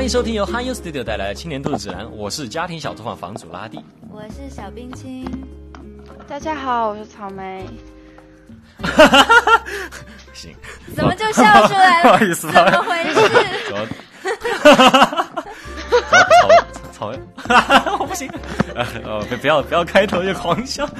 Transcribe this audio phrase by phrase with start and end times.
[0.00, 3.84] 欢迎收听由 Han You Studio 带来的青年度指南，我是家庭小作坊房主拉蒂。
[4.10, 5.30] 我是小冰清，
[6.26, 7.66] 大家好，我是草莓。
[10.32, 10.54] 行，
[10.96, 12.12] 怎么就笑出来了？
[12.16, 13.20] 不好意思怎么回事？
[13.68, 13.76] 走，
[16.92, 17.12] 草草
[17.46, 18.26] 草，我不行，
[18.74, 20.86] 呃，呃不不要不要开头就狂笑。
[20.88, 20.94] 草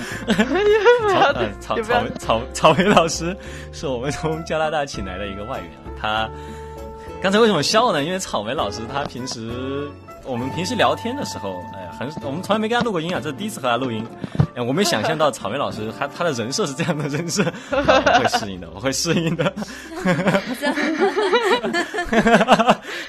[1.34, 3.34] 呃草草草莓老师
[3.73, 6.28] 是我们从加拿大请来的一个外援，他
[7.23, 8.02] 刚才为什么笑呢？
[8.02, 9.88] 因为草莓老师他平时
[10.24, 14.06] 我们平时聊天的时候，哎，很我们从来没跟他录过音啊，这是第一次和他录音。
[14.55, 19.52] 哎，我没想象到草莓老师他他的人设是这样的人设， 我会适应的，我会适应的。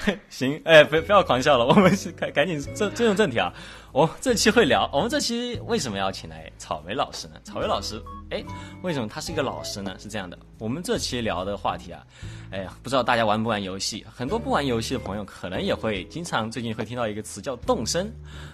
[0.28, 3.52] 行，哎，不不要狂笑了，我们是赶赶紧正正入正题啊。
[3.92, 7.34] 我这期会聊，我们这期为什么要请来草莓老师呢？
[7.44, 8.42] 草莓老师，哎，
[8.82, 9.94] 为什么他是一个老师呢？
[9.98, 12.02] 是这样的，我们这期聊的话题啊，
[12.50, 14.04] 哎呀，不知道大家玩不玩游戏？
[14.10, 18.10] 很多不玩游戏的朋友可能也会经常最近会听到一个词叫动身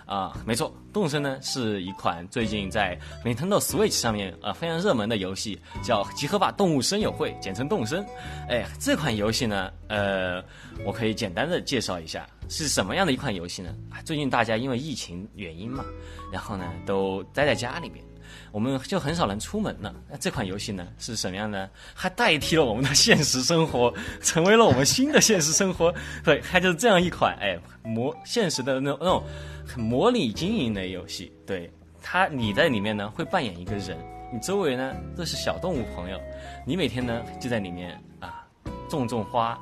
[0.09, 8.05] 啊，没错，动森呢是一款最近在 Nintendo Switch 上面啊非常热门的游戏，叫《集合吧动物森友会》，简称动森。
[8.49, 10.43] 哎，这款游戏呢，呃，
[10.87, 13.75] 我可以简单的介绍一下是什么样的一款游戏呢？
[14.03, 15.85] 最近大家因为疫情原因嘛，
[16.33, 18.03] 然后呢都待在家里面。
[18.53, 19.95] 我们就很少能出门了。
[20.11, 21.69] 那这款游戏呢是什么样呢？
[21.95, 25.95] 还代替了我们的现实生活， 成为了我们新的现实生活。
[26.25, 29.23] 对，它就是这样一款哎模现实的那种那种
[29.67, 31.33] 很模拟经营的游戏。
[31.47, 31.71] 对
[32.03, 33.97] 它，你在里面呢会扮演一个人，
[34.33, 36.21] 你周围呢都是小动物朋友，
[36.67, 38.47] 你每天呢就在里面啊
[38.89, 39.59] 种种花，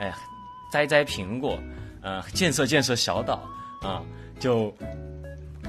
[0.00, 0.12] 哎
[0.72, 1.58] 摘摘苹果，
[2.02, 3.48] 呃建设建设小岛
[3.82, 4.02] 啊
[4.38, 4.74] 就。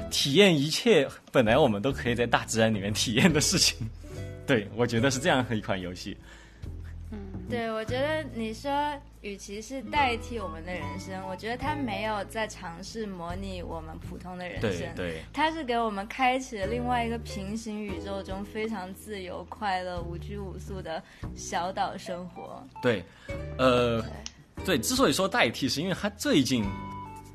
[0.10, 3.78] 体验一切本来我们都可以在大自然里面体验的事情，
[4.46, 6.18] 对我觉得是这样的一款游戏。
[7.50, 8.72] 对，我觉得你说，
[9.22, 21.02] 与其是代替我们的人生，我觉得他没有在尝试模拟我们普通的人生，对对，他是给我们开启了另外一个平行宇宙中非常自由、快乐、无拘无束的
[21.36, 22.64] 小岛生活。
[22.84, 23.04] 对，
[23.58, 24.06] 呃，
[24.64, 26.64] 对，之所以说代替，是因为他最近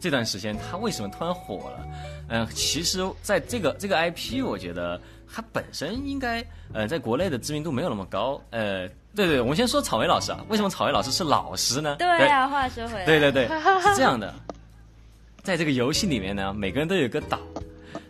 [0.04, 1.88] 这段时间他为什么突然火了？
[2.28, 6.44] 嗯、其实在这个这个 IP，我觉得它本身应该
[6.74, 8.38] 呃在国内的知名度没有那么高。
[8.50, 11.96] 呃，对对，我们先说草莓老师啊，为什么草莓老师是老师呢？
[11.98, 13.48] 对啊，话说回来，对对对，
[13.80, 14.34] 是这样的，
[15.42, 17.38] 在这个游戏里面呢，每个人都有个岛，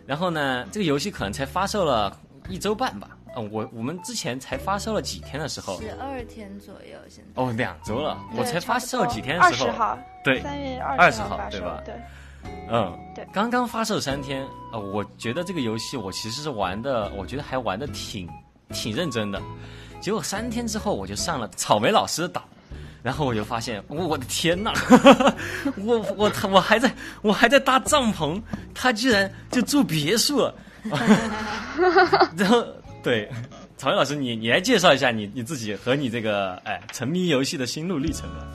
[0.05, 2.19] 然后呢，这个游戏可能才发售了
[2.49, 3.14] 一周半吧。
[3.35, 11.93] 嗯，我我们之前才发烧了几天的时候，十二天左右，现在哦，两周了，我才发售几天的二时候，十号，对，三月二十号对吧，对，
[12.69, 18.29] 嗯，对刚刚发售三天，呃，我觉得这个游戏我其实是玩的，我觉得还玩的挺
[18.69, 19.41] 挺认真的。
[19.99, 22.43] 结果三天之后，我就上了草莓老师的岛，
[23.01, 24.71] 然后我就发现，我我的天呐，
[25.83, 28.41] 我我他我还在我还在搭帐篷，
[28.73, 30.55] 他居然就住别墅了。
[32.37, 32.63] 然后
[33.05, 33.29] 对，
[33.77, 38.47] 曹云老师，你你来介绍一下你你自己和你这个哎沉迷游戏的心路历程吧。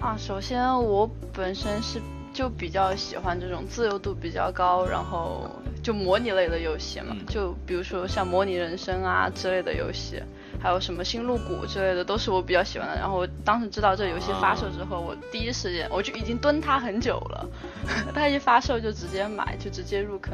[0.00, 2.00] 啊，首先我本身是
[2.32, 5.50] 就比较喜欢这种自由度比较高，然后
[5.82, 10.22] 就模拟类的游戏嘛，嗯就比如说像模拟人生啊之类的游戏，
[10.58, 12.96] 还有什么星露谷之类的，都是我比较喜欢的。
[12.96, 17.46] 然后我当时知道这游戏发售之后，我第一时间我就已经蹲它很久了，
[18.14, 20.32] 它一发售就直接买，就直接入坑，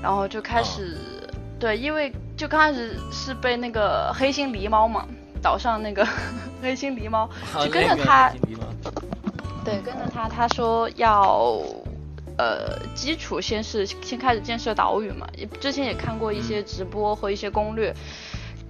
[0.00, 0.96] 然后就开始、
[1.58, 5.06] 对，因为就刚开始是被那个黑心狸猫嘛。
[5.40, 6.04] 岛上那个
[6.60, 7.30] 黑心狸猫，
[7.64, 8.28] 就跟着他，
[9.64, 11.62] 对，跟着他，他说要，
[12.36, 15.28] 呃，基础先是先开始建设岛屿嘛。
[15.36, 17.94] 也之前也看过一些直播和一些攻略，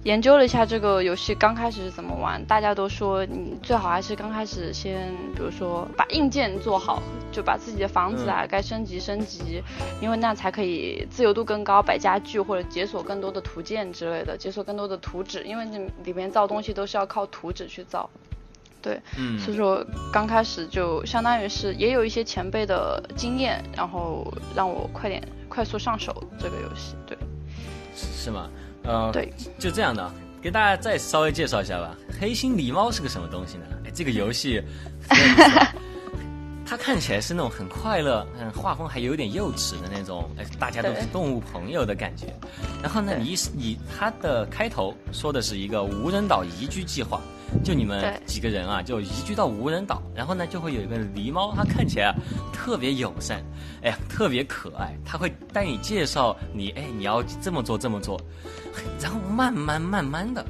[0.03, 2.43] 研究了一下这个游戏刚开始是怎么玩。
[2.45, 9.61] 大家都说你最好还是刚开始先，比如说把硬件做好，就把自己的房子啊该升级升级，
[10.01, 18.09] 因为那样才可以自由度更高，摆家具或者解锁更多的图鉴之类的，解锁更多的图纸，因为你里面造东西都是要靠图纸去造。
[18.81, 24.25] 对，嗯所以说刚开始就相当于是也有一些前辈的经验，然后
[24.55, 26.95] 让我快点快速上手这个游戏。
[27.05, 27.17] 对，
[27.93, 28.49] 是吗？
[28.83, 30.11] 呃，对，就这样的，
[30.41, 31.95] 给大家再稍微介绍一下吧。
[32.19, 33.65] 黑心狸猫是个什么东西呢？
[33.85, 34.61] 哎，这个游戏
[36.65, 42.27] 它看起来是那种很快乐，嗯，画风还有点幼稚的那种，哎，大家都是动物朋友的感觉。
[42.83, 47.19] 然后呢，你一你它的开头说的是一个无人岛移居计划，
[47.63, 52.15] 就你们几个人啊，就移居到无人岛，然后呢，就会有一个狸猫，它看起来啊
[52.53, 53.43] 特别友善，
[53.81, 58.19] 哎呀，特别可爱，它会带你介绍你，哎，你要这么做这么做，
[59.01, 60.45] 然后慢慢慢慢的，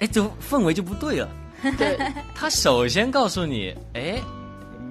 [0.00, 1.28] 哎，就氛围就不对了。
[1.78, 1.96] 对，
[2.34, 4.20] 他首先告诉你，哎，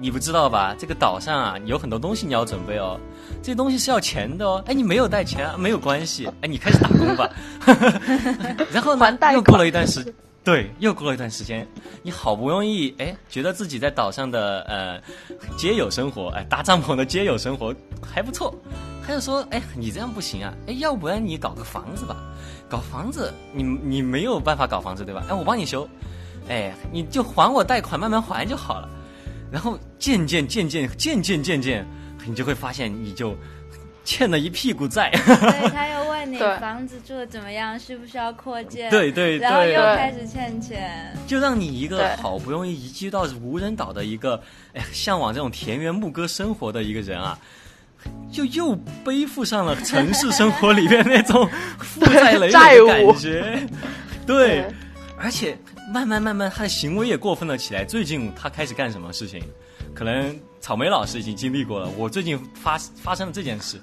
[0.00, 0.74] 你不知道吧？
[0.78, 2.98] 这个岛上啊，有很多东西你要准备哦，
[3.42, 4.62] 这东西是要钱的哦。
[4.66, 7.28] 哎，你没有带钱啊，没有关系，哎，你开始打工吧。
[8.72, 10.02] 然后呢，又过了一段时，
[10.44, 11.66] 对，又过了一段时间，
[12.02, 15.00] 你好不容易哎，觉得自己在岛上的呃
[15.56, 17.72] 街友生活，哎，搭帐篷的街友生活
[18.02, 18.52] 还不错。
[19.06, 22.16] 他就说，哎，你这样不行啊，哎，要不然你搞个房子吧。
[22.68, 25.24] 搞房子，你你没有办法搞房子对吧？
[25.28, 25.88] 哎，我帮你修，
[26.48, 28.88] 哎，你就还我贷款，慢慢还就好了。
[29.50, 31.86] 然后渐渐渐渐渐渐渐渐，
[32.26, 33.36] 你就会发现你就
[34.04, 35.10] 欠了一屁股债。
[35.12, 38.90] 所以他又问你房子住的怎么样，需不需要扩建？
[38.90, 41.16] 对对对，然后又开始欠钱。
[41.26, 44.42] 就让你一个好不容易移居到无人岛的一个，
[44.74, 47.38] 哎，向往这种田园牧歌生活的一个人啊，
[48.30, 53.68] 就又背负上了城市生活里面那种负债累累的感觉。
[54.26, 54.64] 对，
[55.18, 55.56] 而且。
[55.92, 57.84] 慢慢慢慢，他的行为也过分了起来。
[57.84, 59.42] 最近他开始干什么事情？
[59.92, 61.90] 可能草莓老师已经经历过了。
[61.98, 63.78] 我最近发发生了这件事。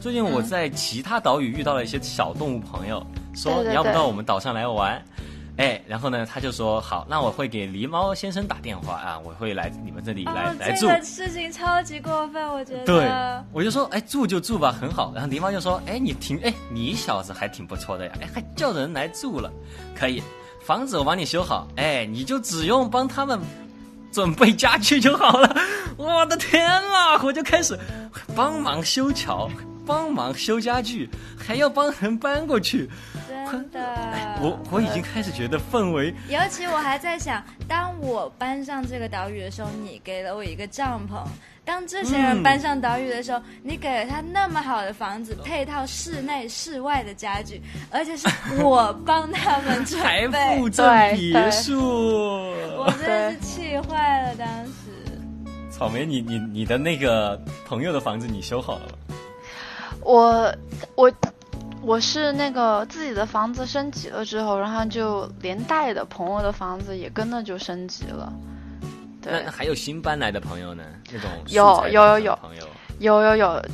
[0.00, 3.04] 最近我在其他岛屿遇到了一些小动物朋友，
[3.34, 5.02] 说你要不到我们岛上来玩？
[5.56, 10.86] 哎，然后呢，他就说好，那我会给狸猫先生打电话啊，我会来你们这里来来住。
[10.86, 12.84] 这个事情超级过分，我觉得。
[12.84, 13.10] 对，
[13.52, 15.12] 我就说哎，住就住吧，很好。
[15.14, 19.50] 然后狸猫就说哎，你挺哎，你小子还挺不错的呀，哎，还叫人来住了，
[19.94, 20.22] 可以。
[20.62, 23.40] 房子我帮你修好，哎，你就只用帮他们
[24.12, 25.56] 准备家具就好了。
[25.96, 27.78] 我的天啊，我就开始
[28.34, 29.48] 帮忙修桥，
[29.86, 32.90] 帮忙修家具，还要帮人搬过去。
[33.28, 33.80] 真的，
[34.40, 36.12] 我我已经开始觉得氛围。
[36.28, 41.22] 尤其我还在想，当我搬上这个岛屿的时候，你给了我一个帐篷。
[41.64, 47.60] 当这些人搬上岛屿的时候，你给了他那么好的房子，配套室内、室外的家具，
[47.90, 48.28] 而且是
[48.62, 54.34] 我帮他们 准备财富镇别墅，我真的是气坏了。
[54.36, 54.72] 当时，
[55.70, 59.16] 草莓，你你你的那个朋友的房子你修好了吗？
[60.06, 60.54] 我
[60.94, 61.12] 我
[61.82, 68.32] 我是那个自己的房子升级了之后，然后就连带的朋友的房子也跟着就升级了。
[69.20, 70.84] 那还有新搬来的朋友呢？
[71.10, 72.72] 那种有有有有朋友，有有有，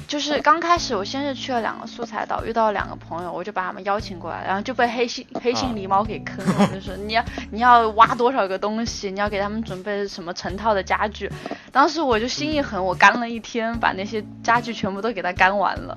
[0.08, 11.30] 就是刚开始我先是去了两个素材岛，遇到两个朋友，我就把他们邀请过来，然后就被黑心黑心狸猫给坑了，就是你要你要挖多少个东西，你要给他们准备什么成套的家具，
[11.70, 15.96] 当时我就心一狠，我干了一天，把那些家具全部都给他干完了，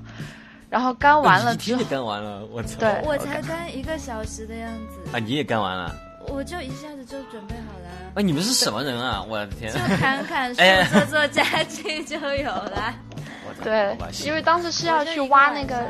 [0.70, 5.94] 然后干完了之后 干完了，我操，对，我才干一个小时的样子啊，你也干完了。
[6.28, 7.90] 我就一下子就准备好了。
[8.16, 9.24] 哎，你们是什么人啊？
[9.30, 9.72] 我的天！
[9.72, 10.62] 就砍砍树，
[10.92, 12.94] 做做家具就有了。
[13.64, 15.86] 对，因为当时是要去挖那个，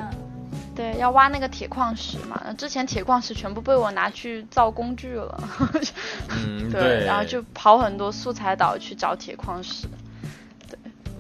[0.76, 2.42] 对，要挖那个铁矿石嘛。
[2.46, 5.44] 那之前铁矿石全部被我拿去造工具了。
[6.30, 7.06] 嗯，对。
[7.06, 9.88] 然后就跑很多素材岛去找铁矿石。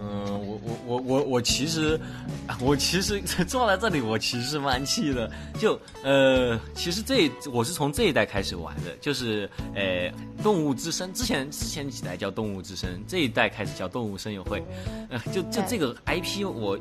[0.05, 1.99] 嗯，我我我我我其实，
[2.61, 5.29] 我其实 坐在这里，我其实蛮气的。
[5.59, 10.11] 就呃，其实这我是从这一代开始玩的，就是呃，
[10.43, 14.63] 动物之声之前之前几代叫动物之声，这一代开始叫动物声友会。
[15.09, 16.77] 呃，就就这个 IP 我。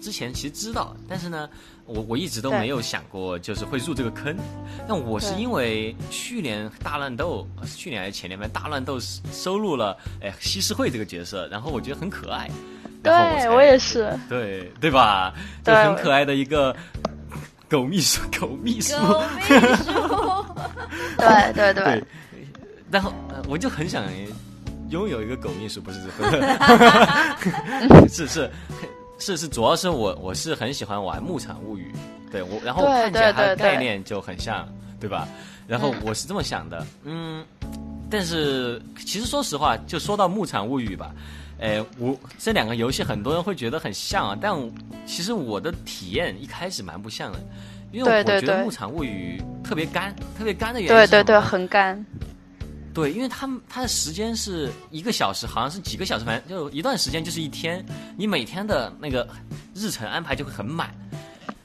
[0.00, 1.48] 之前其实知道，但是呢，
[1.84, 4.36] 我我一直都没有想过就是会入这个坑。
[4.86, 8.98] 但我是因为去年大乱斗，去年还是前年吧，大乱斗
[9.32, 12.50] 收录了哎西施惠这个角色，然后我觉得很可爱。
[13.02, 13.12] 对
[13.50, 14.12] 我也是。
[14.28, 15.32] 对对吧？
[15.64, 16.74] 就很可爱的一个
[17.68, 18.96] 狗秘书， 狗秘书。
[18.96, 19.42] 狗秘
[19.84, 20.44] 书。
[21.18, 22.04] 对对对。
[22.90, 23.12] 然后
[23.48, 24.04] 我就很想
[24.90, 26.00] 拥有一个狗秘书，不是？
[28.08, 28.50] 是 是。
[29.18, 31.92] 是是，主要是我我是很喜欢玩《牧场物语》，
[32.32, 34.68] 对我，然后看起来它的概念就很像，
[35.00, 35.28] 对吧？
[35.66, 37.44] 然后我是这么想的，嗯，
[38.08, 41.12] 但是其实说实话，就说到《牧场物语》吧，
[41.60, 44.54] 哎，我这两个游戏很多人会觉得很像啊，但
[45.04, 47.38] 其实我的体验一开始蛮不像的，
[47.92, 52.02] 因为我觉得《牧场物语》特别干，特别干的原因，对对对，很干。
[52.98, 57.86] 对，因为他们他的时间是一个小时，好像是几个小时，反正就一段时间就是一天，
[58.16, 59.24] 你每天的那个
[59.72, 60.92] 日程安排就会很满。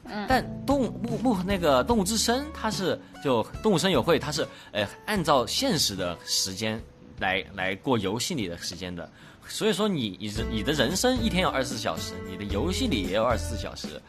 [0.03, 0.27] 嗯。
[0.29, 6.79] 但动物木木那个动物之声，它是就动物声友会，它是呃按照现实的时间
[7.17, 9.09] 来来过游戏里的时间的，
[9.47, 13.99] 所以说你你你的人生一天有二十四小时，你的游戏里也有二十四小时，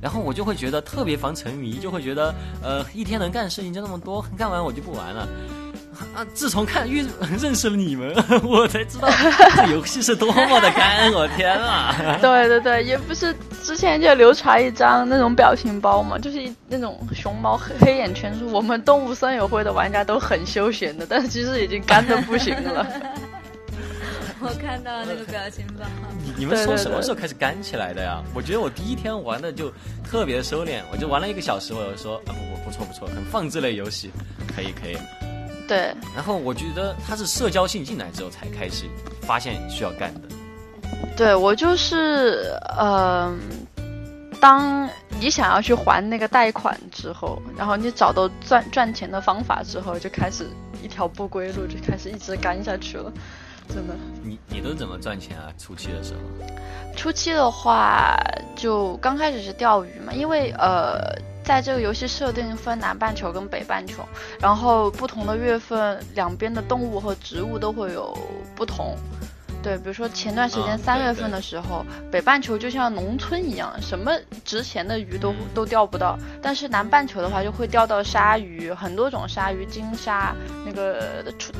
[0.00, 5.28] 然后我就会觉得特别防沉迷，就会觉得呃一天能干的事情就那么多，干完我就不玩了。
[6.14, 6.26] 啊！
[6.34, 7.04] 自从看遇
[7.40, 9.08] 认识了你们， 我才知道
[9.56, 11.12] 这游戏是多么的干！
[11.12, 11.94] 我天啊！
[12.20, 16.38] 对对对，也不是之前就流传一张那种表情包嘛，就是
[16.68, 22.86] 那种熊猫黑黑眼圈，说我们动物森友会的玩家都很休闲的，但是其实已经干的不行了。
[24.42, 25.84] 我看到那个表情包。
[26.24, 28.22] 你你们从什么时候开始干起来的呀？
[28.34, 29.70] 我觉得我第一天玩的就
[30.02, 34.10] 特别收敛，我就玩了一个小时，我就说啊不不不错不错，很放置类游戏，
[34.56, 34.96] 可以可以。
[35.70, 38.86] 对，然后我觉得他是社交性进来之后才开始
[39.22, 40.22] 发现需要干的。
[41.16, 43.32] 对我就是呃，
[44.40, 50.44] 当你想要去还那个贷款之后，然后你找到赚赚钱的方法之后，就开始
[50.82, 53.12] 一条不归路，就开始一直干下去了，
[53.68, 53.94] 真的。
[54.24, 55.52] 你你都怎么赚钱啊？
[55.56, 56.20] 初期的时候？
[56.96, 58.16] 初期的话，
[58.56, 60.98] 就刚开始是钓鱼嘛，因为呃，
[61.50, 64.04] 在这个游戏设定分南半球跟北半球，
[64.40, 68.16] 然后不同的月份，两边的动物和植物都会有
[68.54, 68.96] 不同。
[69.60, 74.12] 对，比如说前段时间三月份的时候，北半球就像农村一样，什么
[74.44, 76.16] 值钱的鱼都都钓不到。
[76.40, 80.32] 但是南半球的话，就会钓到鲨鱼，很多种鲨鱼，金鲨，
[80.64, 81.52] 那个出，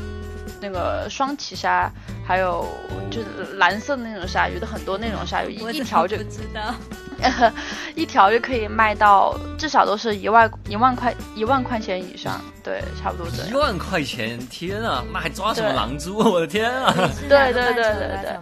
[0.60, 1.90] 那个双鳍鲨，
[2.26, 2.66] 还有
[3.10, 6.74] 就是蓝色的那种鲨鱼的很多那种鲨鱼，一一条就不知道。
[7.94, 13.50] 一条就可以卖到至少都是一万一万块一万块钱以上，对，差不多这样。
[13.50, 16.16] 一万块钱，天啊，那还抓什么狼蛛？
[16.16, 16.94] 我的天啊！
[17.28, 18.38] 对对对对对。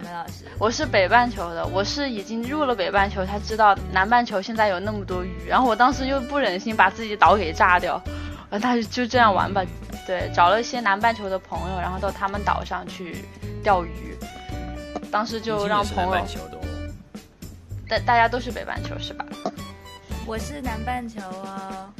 [0.57, 8.01] 我是北半球的，我是已经入了北半球才知道南半球现在有那么多鱼，然后我当时又不忍心把自己岛给炸掉，
[8.49, 9.61] 那就就这样玩吧。
[10.09, 13.23] 对，找了一些南半球的朋友，然后到他们岛上去
[13.61, 14.17] 钓鱼，
[15.11, 16.25] 当时就让朋友。
[17.87, 19.23] 大大家都是北半球是吧？
[20.25, 21.93] 我是南半球哦。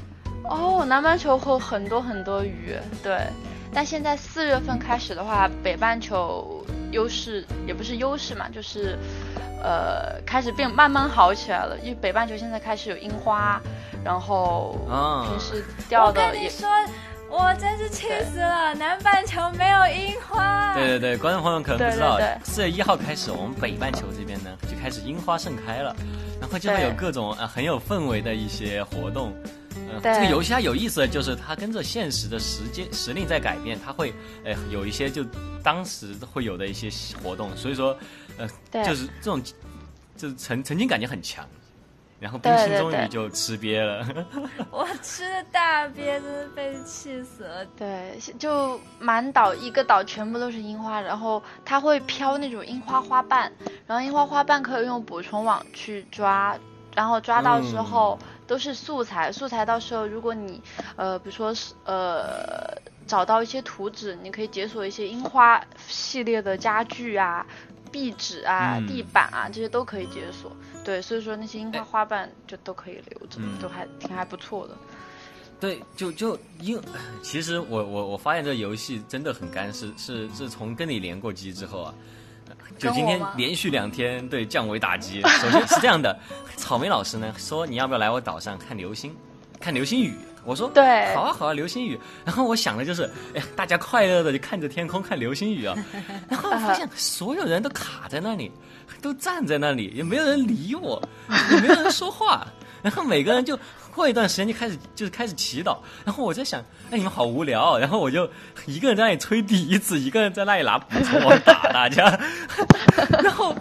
[0.44, 3.28] 哦，南半球会很多很多鱼，对。
[3.72, 8.98] 但现在四月份开始的话，北半球优势也不是优势嘛，就是，
[9.62, 11.78] 呃，开始变慢慢好起来了。
[11.84, 13.62] 因为北半球现在开始有樱花，
[14.04, 14.76] 然后
[15.30, 16.52] 平时钓的也。
[17.30, 18.74] 我真是气死了！
[18.74, 20.74] 南半球没有樱花。
[20.74, 25.96] 对对对，观众朋友可能不知道，四月一号开始，我们北半球这边呢就开始樱花盛开了，
[26.42, 29.32] 然后就会有各种呃很有氛围的一些活动。
[29.92, 34.12] 呃，这个游戏它有意思的就是它跟着现实的时间时令在改变，它会
[34.44, 35.24] 呃有一些就
[35.64, 36.90] 当时会有的一些
[37.24, 37.96] 活动，所以说
[38.38, 38.48] 呃
[38.84, 39.42] 就是这种
[40.18, 41.48] 就是曾曾经感觉很强。
[42.20, 44.06] 然后冰心终于就吃瘪了，
[44.70, 47.66] 我吃的大瘪，真的被气死了。
[47.78, 53.50] 对，就满岛一个岛全部都是樱花，然后它会飘那种樱花花瓣，
[53.88, 56.58] 然后樱花花瓣可以用捕虫网去抓，
[56.94, 60.62] 然后抓到之后都是素材，素材到时候如果你
[60.98, 62.76] 呃，比如说是呃
[63.08, 67.46] 找到一些图纸，你可以解锁一些樱花系列的家具啊。
[67.92, 70.56] 壁纸啊，地板啊，这些都可以解锁。
[70.90, 74.76] 对，所以说那些樱花花瓣就都可以留着，都还挺还不错的。
[75.60, 76.82] 对，就就因，
[77.22, 81.94] 其实我我我发现这个游戏真的很干，是是是从跟你连过机之后啊，
[82.80, 85.22] 就今天连续两天对降维打击。
[85.22, 86.18] 首先是这样的，
[86.58, 89.16] 草莓老师呢说你要不要来我岛上看流星，
[89.60, 90.16] 看流星雨。
[90.50, 92.00] 我说对，好啊好啊，流星雨。
[92.26, 95.76] 然后我想的就是，哎，大家快乐的就看着天空看流星雨啊。
[96.28, 98.52] 然后发现 所有人都卡在那里，
[99.00, 101.00] 都站在那里，也没有人理我，
[101.52, 102.48] 也没有人说话。
[102.82, 103.60] 然后每个人就
[103.94, 105.78] 过一段时间就开始就是开始祈祷。
[106.04, 107.78] 然后我在想，哎，你们好无聊。
[107.78, 108.28] 然后我就
[108.66, 112.20] 一个人在那里吹笛子，一个人在那里拿捕虫网打大家。
[113.22, 113.56] 然后。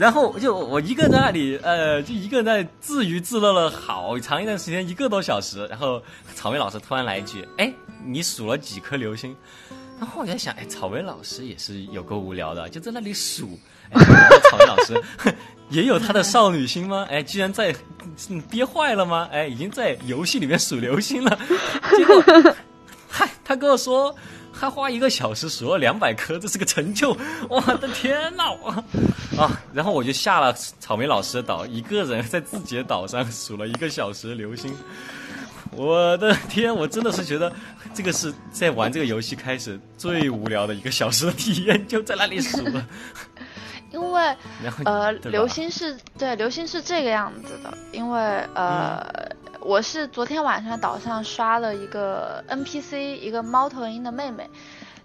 [0.00, 5.66] 然后就我一个人在那里，呃，就一个人在自娱自乐了好长一段时间，一个多小时。
[5.66, 6.02] 然后
[6.34, 7.70] 草莓老师突然来一句：“哎，
[8.06, 9.36] 你数了几颗流星？”
[10.00, 13.58] 然后我在想，哎，草莓老师也是有够无聊的，就在那里数。
[13.92, 14.98] 草莓老师
[15.68, 17.06] 也有他的少女心吗？
[17.10, 17.76] 哎，居然在
[18.50, 19.28] 憋坏了吗？
[19.30, 21.38] 哎，已经在游戏里面数流星了。
[21.94, 22.54] 结果，
[23.06, 24.16] 嗨，他跟我说。
[24.60, 27.16] 他花一个小时数了两百颗，这是个成就！
[27.48, 28.44] 我的天呐！
[29.38, 34.76] 啊，然后我就下了草莓老师的岛，一个人在自己的岛上数了一个小时流星。
[35.70, 37.50] 我的天，我真的是觉得
[37.94, 42.86] 这个是在玩这个游戏开始最无聊的一个小时的体验，就在那里数了。
[43.92, 44.36] 因为
[44.84, 48.20] 呃，流星是对流星是这个样子的，因为
[48.54, 49.00] 呃。
[49.60, 54.48] 我是昨天晚上岛上刷了一个 NPC，一个猫头鹰的妹妹，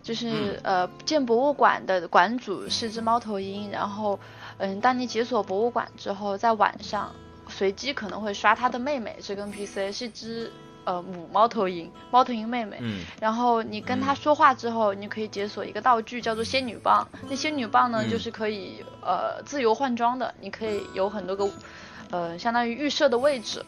[0.01, 4.17] 就是呃建博物馆的馆主是只猫头鹰，然后
[4.57, 7.13] 嗯，当你解锁博物馆之后，在晚上
[7.49, 10.51] 随机可能会刷他的妹妹，这个 NPC 是只
[10.85, 21.49] 呃母猫头鹰，猫头鹰妹妹，嗯，然后你跟他说话之后，你可以解锁一个道具叫做仙女棒，那仙女棒呢就是可以呃自由换装的，你可以有很多个
[22.09, 23.63] 呃相当于预设的位置。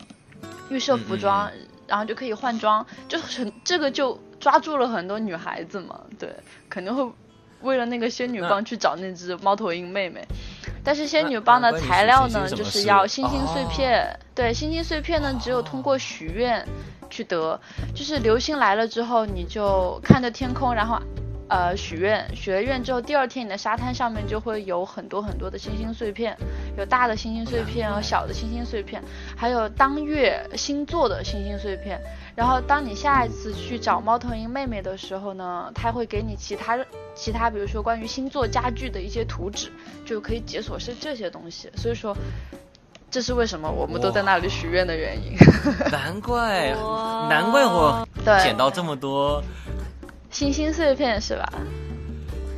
[0.70, 1.50] 预设服装，
[1.88, 6.34] 然后就可以换装，就很这个就抓住了很多女孩子嘛，对，
[6.70, 7.14] 可能会
[7.62, 10.26] 为了那个仙女棒去找那只猫头鹰妹妹。
[10.84, 14.20] 但是仙女棒的材料呢，就是要星星碎哦片。
[14.34, 16.66] 对，星星碎片呢，只有通过许愿
[17.10, 17.60] 去得。
[17.94, 21.02] 就是流星来了之后，你就看着天空，然后。
[21.50, 26.36] 呃，许愿，许了愿之后，第二天你的沙滩上面就会有很多很多的星星碎片，
[26.78, 29.02] 有大的星星碎片，有小的星星碎片，
[29.36, 32.02] 还有当月星座的星星碎片。
[32.36, 36.78] 然后，当你下一次去找猫头鹰妹妹的时候呢，它会给你其他
[37.16, 39.72] 其他，比如说关于星座家具的一些图纸，
[40.06, 41.72] 就可以解锁是这些东西。
[41.78, 42.16] 所以说，
[43.10, 45.34] 这是为什么我们都在那里许愿的原因。
[45.92, 46.76] 难怪
[47.30, 49.42] 难怪我对捡到这么多。
[50.38, 51.52] 星星碎片是吧？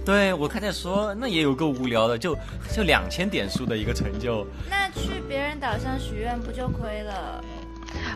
[0.06, 2.38] 对我刚才说，那也有够无聊的，就
[2.76, 7.42] 就两千点数的一个成就，那去别人岛上许愿不就亏了？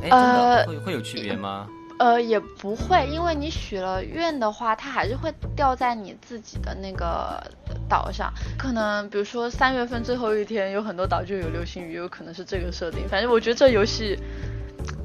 [0.01, 1.65] 哎，真的呃会会有区别吗？
[1.97, 7.41] 呃，也不会，因为你许了愿的话，它还是会掉在你自己的那个
[7.87, 8.33] 岛上。
[8.57, 13.07] 可能比如说三月份最后一天，有很多岛就有流星雨，有可能是这个设定。
[13.07, 14.19] 反正我觉得这游戏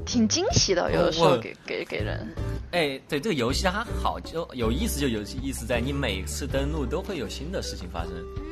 [0.05, 2.27] 挺惊喜的，有的时候给给给人。
[2.71, 8.11] 哎，对这个游戏它好就有意思，就有意思在你每次登录都会有新的事情发生，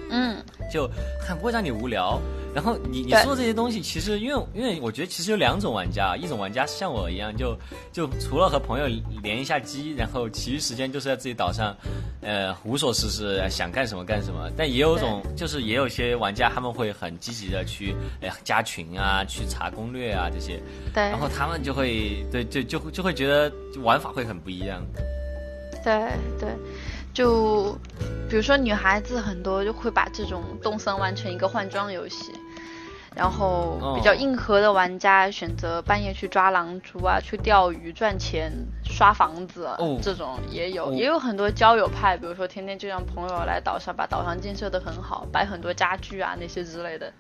[0.10, 2.20] 嗯，就很不会让你无聊。
[2.56, 7.56] 然后你你对说这些东西，其实因为因为我觉得其实有两种玩家，一种玩家像我一样，就
[7.94, 8.88] 就除了和朋友
[9.22, 11.76] 连一下机，然后其余时间就是在自己岛上，
[12.22, 14.50] 呃无所事事，想干什么干什么。
[14.58, 20.60] 但也有种就是也有些玩家他们会很积极的去哎呀加群啊，去查攻略啊这些，
[20.96, 23.52] 对然后他们就会对就就就会觉得
[23.84, 24.84] 玩法会很不一样。
[25.84, 26.10] 对
[26.40, 26.50] 对，
[27.18, 27.76] 就
[28.30, 32.32] 比如说女孩子很多就会把这种动森玩成一个换装游戏。
[33.15, 47.12] 然后比较哦硬核的玩家选择半夜去抓狼蛛啊，去钓鱼赚钱、刷房子，哦这种也有，哦也有很多交友派，比如说天天就让朋友来岛上，把岛上建设的很好，摆很多家具啊那些之类的。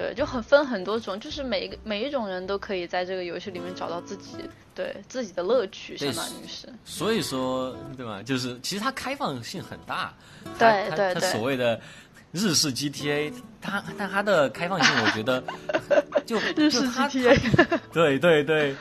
[0.00, 4.36] 对，就很分很多种，就是每一个每一种人都可以在这个游戏里面找到自己
[4.74, 6.68] 对自己的乐趣，相当于是。
[6.84, 8.22] 所以说，对吧？
[8.22, 10.14] 就是其实它开放性很大，
[10.58, 11.78] 对对对所谓的
[12.32, 15.42] 日式 GTA，它但它的开放性，我觉得
[16.24, 18.74] 就日式就它 GTA 对对对，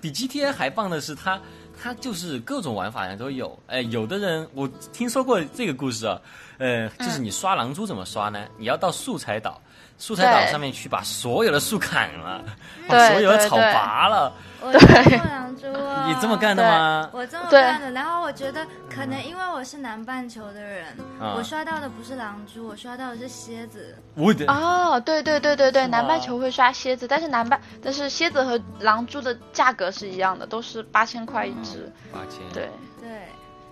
[0.00, 1.40] 比 GTA 还棒的是它。
[1.78, 6.18] 它就是各种玩法人都有，哎，有的人我听说过这个故事啊，
[6.56, 8.48] 呃，就是你刷狼蛛怎么刷呢？
[8.56, 9.60] 你要到素材岛，
[9.98, 12.44] 素材岛上面去把所有的树砍了，
[12.88, 13.72] 把所有的草对对。
[13.72, 17.08] 拔了，我见过狼蛛哦，你这么干的吗？
[17.12, 20.86] 我这么干的，然后我觉得可能因为我是南半球的人，
[21.20, 23.96] 啊我刷到的不是狼蛛，我刷到的是蝎子。
[24.14, 31.90] 我的哦，对对对对对，南半球会刷蝎子，但是南半但是蝎子和狼蛛的价格是一样的，都是八千块一只。
[32.12, 32.95] 八千，对，对，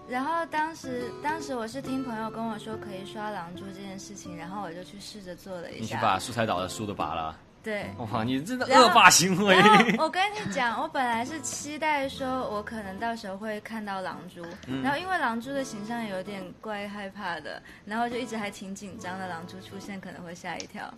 [0.09, 5.95] 然后当时当时我是听朋友跟我说可以刷狼蛛这件事情，然后我就去试着做了一下你去。
[5.97, 7.87] 把素材岛的树都拔了，对。
[8.13, 9.57] 哇，你真的恶霸行为。
[9.97, 20.93] 我跟你讲，我本来是期待说，我可能到时候会看到狼蛛，嗯然后因为狼蛛的形象有点怪害怕的，然后就一直还挺紧张的，狼蛛出现可能会吓一跳。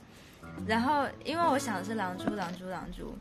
[0.66, 3.16] 然后因为我想的是狼蛛，狼蛛，狼蛛，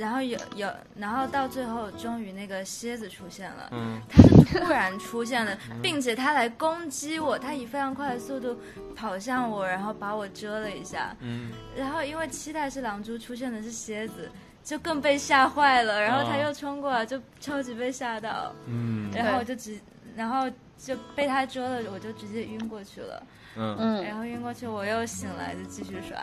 [0.00, 8.58] 然后有有，然后到最后终于那个蝎子出现了，嗯，它是突然出现的，并且它来攻击我，它以非常快的速度
[8.96, 11.14] 跑向我，然后把我蛰了一下。
[11.20, 14.30] 嗯，然后因为期待是狼蛛，出现的是蝎子，
[14.64, 16.00] 就更被吓坏了。
[16.00, 18.54] 然后它哦又冲过来，就超级被吓到。
[18.66, 19.78] 嗯然后我就直，
[20.16, 23.22] 然后就被它蛰了，我就直接晕过去了。
[23.54, 26.16] 嗯，然嗯，后晕过去，我又醒来，就继续刷。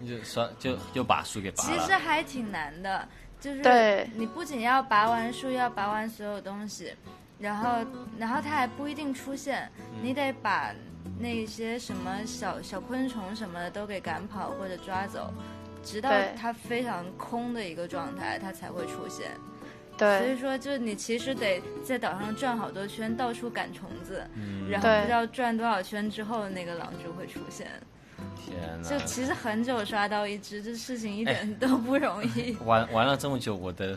[0.00, 1.92] 你就说就就把树给拔了其实。
[1.92, 3.06] 还挺难的，
[3.38, 6.92] 就是对你不仅要拔完树，要拔完所有东西，
[7.38, 7.84] 然后
[8.18, 9.70] 然后它还不一定出现，
[10.02, 10.74] 你得把
[11.18, 15.32] 那些什么小小昆虫什么的都给赶跑或者抓走，
[15.84, 19.30] 直到它非常空的一个状态，它才会出现。
[19.96, 27.68] 对所以说，就你其实得在岛上转好多圈，到处赶虫子，嗯，然后不知道转多少圈之后，那个狼蛛会出现。
[28.50, 28.98] 天就！
[29.06, 32.56] 其实很久刷到一只，这事情一点都不容易。
[32.66, 33.96] 玩玩了这么久，我的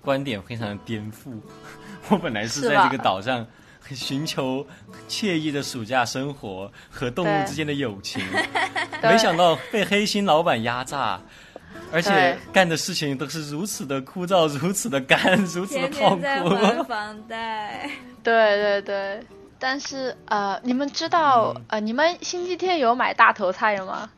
[0.00, 1.32] 观点非常的颠覆。
[2.10, 3.46] 我本来是在这个岛上
[3.90, 4.66] 寻求
[5.08, 8.22] 惬意的暑假生活和动物之间的友情，
[9.02, 11.20] 没想到被黑心老板压榨。
[11.92, 16.48] 而且干的事情都是如此的枯燥，如此的干，如此的天痛天在苦。
[16.50, 17.90] 还房贷。
[18.22, 19.20] 对对对。
[19.66, 24.10] 但是呃，你们知道呃，你们星期天有买大头菜吗？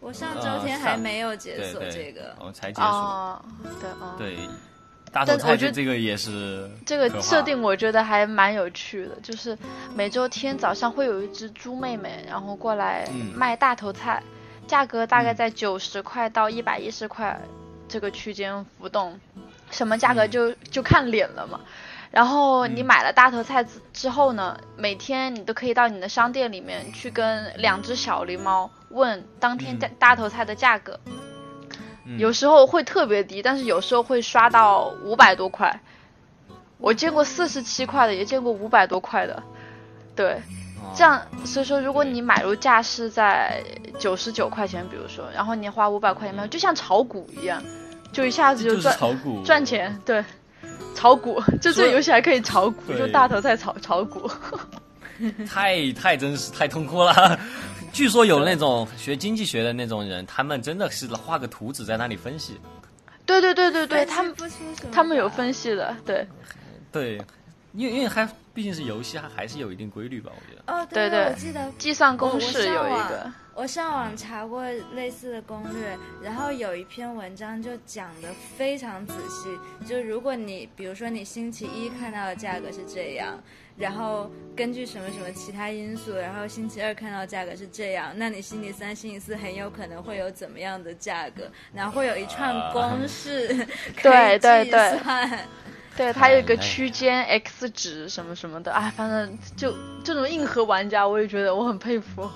[0.00, 2.90] 我上周天还没有解锁这个，我才解锁。
[2.90, 3.44] 哦，
[3.78, 4.38] 对哦，对，
[5.12, 9.56] 大头菜我觉得这个也是这个设定我觉得还蛮有趣的，就是
[9.94, 14.22] 每周天早上会有一只猪妹妹，然后过来嗯卖大头菜，
[14.66, 17.38] 价格大概嗯在九十块到一百一十块
[17.86, 19.20] 这个区间浮动，
[19.70, 21.60] 什么价格嗯就、就看脸了嘛。
[22.14, 31.00] 然后你嗯买了大头菜之之后呢，每天你都可以到你的商店里面去跟两只小狸猫问当天嗯大大头菜的价格，
[32.06, 35.80] 嗯有时候会特别低，但是有时候会刷到五百多块。
[36.78, 39.42] 我见过四十七块的，也见过五百多块的。
[40.14, 40.34] 对，
[40.80, 43.62] 哦这样，所以说，如果你买入价是在
[43.98, 47.62] 九十九块钱，比如说，然后你花五百块钱买，就像炒股一样，
[48.12, 49.98] 就一下子这就是赚炒股赚钱。
[50.04, 50.22] 对，
[50.94, 54.30] 炒股，就 这所以个游戏还可以炒股，对就大头菜炒 炒股。
[55.48, 57.38] 太太真实太痛苦了。
[57.92, 62.60] 据说有那种学经济学的那种人，他们真的是画个图纸在那里分析。
[63.24, 64.34] 对对对对对，他们
[64.90, 66.26] 他们有分析的，对
[66.90, 67.22] 对，
[67.72, 70.62] 因为因为还毕竟是游戏，它还是有一定规律吧，我觉得。
[70.72, 73.32] 哦，对对对我记得计算公式有一个。
[73.56, 74.64] 我上网查过
[74.94, 79.56] 类似的攻略，然后有一篇文章就讲的非常仔细。
[79.86, 83.38] 就如果你比如说你星期一看到的价格是这样，
[83.76, 93.48] 然后根据什么什么其他因素，然后星期二看到价格是这样，那你星期三、星期四很有可能会有怎么样的价格，然后会有一串公式
[93.96, 95.38] 可以计对对对算。
[95.96, 102.28] 对，它有一个哎区间 x 值什么什么的，哎，反正就这种硬核玩家，我也觉得我很佩服，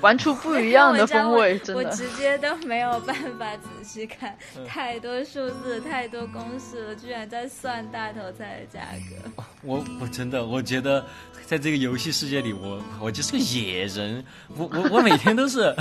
[0.00, 1.82] 玩出不一样的风味，真的。
[1.82, 8.80] 我直接都没有办法仔细看，嗯太多数字，太多公式了，居然在算大头菜的价
[9.10, 9.44] 格。
[9.62, 11.04] 我我真的我觉得，
[11.46, 14.22] 在这个游戏世界里，我我就是个野人。
[14.56, 15.72] 我我我每天都是，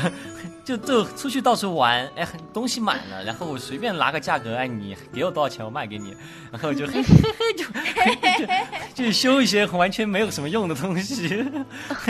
[0.63, 6.15] 就就出去到处玩，哎，东西满了，然后我随便拿个价格，哎，你给我多少钱，我卖给你，
[6.51, 7.65] 然后就嘿嘿嘿就
[8.95, 11.43] 就就修一些完全没有什么用的东西，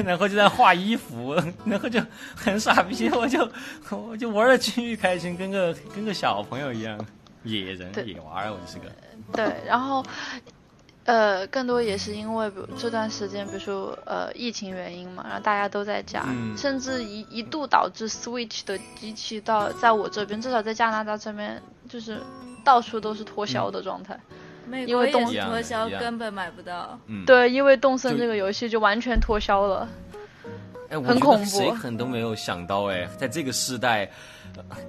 [0.03, 2.01] 然后就在画衣服，然后就
[2.35, 3.49] 很傻逼，我就
[3.89, 6.99] 我就玩的巨开心，跟个跟个小朋友一样，
[7.43, 8.91] 野人野娃儿，我就是个。
[9.31, 10.05] 对，然后，
[11.05, 22.19] 呃，更多也是因为，比如这段时间，比如说呃疫情原因嘛，然后大家都在家，嗯甚至一一度导致 Switch 的机器到在我这边，至少在加拿大这边，就是
[22.63, 24.19] 到处都是脱销的状态。
[24.87, 26.99] 因为动是脱销一样的一，样根本买不到。
[27.05, 29.87] 嗯，对，因为动森这个游戏就完全脱销了。
[30.89, 34.09] 哎，我觉得很恐怖谁可能都没有想到，哎，在这个时代，呃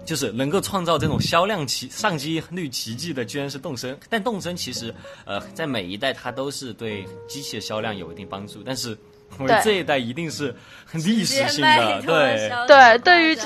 [0.04, 3.98] 就是能够创造这种销量奇上机率奇迹的，居然是动森。
[4.08, 8.96] 但动森其实，呃，在每一代它都是对机器的销量有一定帮助，但是
[9.38, 10.54] 我对这一代一定是
[10.92, 13.38] 历史性的， 对，对对于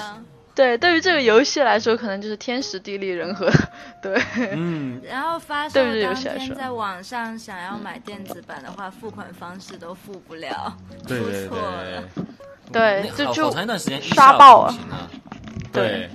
[0.52, 3.50] 对，对于这个游戏来说，可能就是天时地利人和。
[4.02, 4.20] 对，
[4.52, 12.02] 嗯，然后发售当天在网上想要买电子版的话，付款方式都付不了，对对出错了。
[12.72, 14.78] 对好就就好长一段时间刷爆了
[15.72, 16.10] 对对。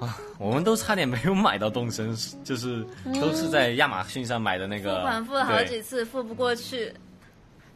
[0.00, 2.14] 啊，我们都差点没有买到动身，
[2.44, 2.86] 就是
[3.20, 6.94] 都是在亚马逊上买的那个，付款付了好几次，付不过去。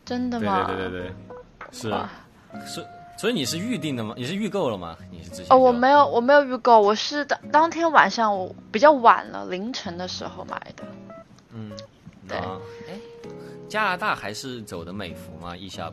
[0.05, 0.65] 真的吗？
[0.67, 1.13] 对对对对，
[1.73, 2.09] 是哇，
[2.67, 2.85] 所
[3.17, 4.15] 所以你是预定的吗？
[4.17, 4.97] 你是预购了吗？
[5.11, 10.85] 你是之前哦，我没有，我没有预购，我是当当天晚上我比较晚了，凌晨的时候买的。
[11.53, 11.71] 嗯，
[12.29, 12.99] 对啊，哎，
[13.69, 15.57] 加拿大还是走的美服吗？
[15.57, 15.93] 一下？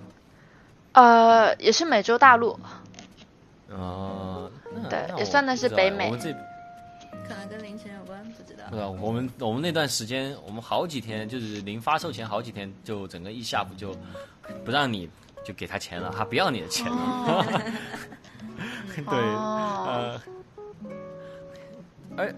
[0.94, 2.60] 呃，也是美洲大陆，
[3.72, 4.52] 哦，
[4.90, 6.32] 对也算的是北美我们这
[7.28, 8.76] 可能跟凌晨有关，不知道不。
[8.76, 13.96] 知道，我们我们那段时间，我们好几天就是临发售前好几天，就整个一下午就
[14.66, 15.10] 不让你
[15.44, 17.46] 就给他钱了，他不要你的钱了。
[18.96, 20.22] 对，哦，呃，
[22.20, 22.34] 哎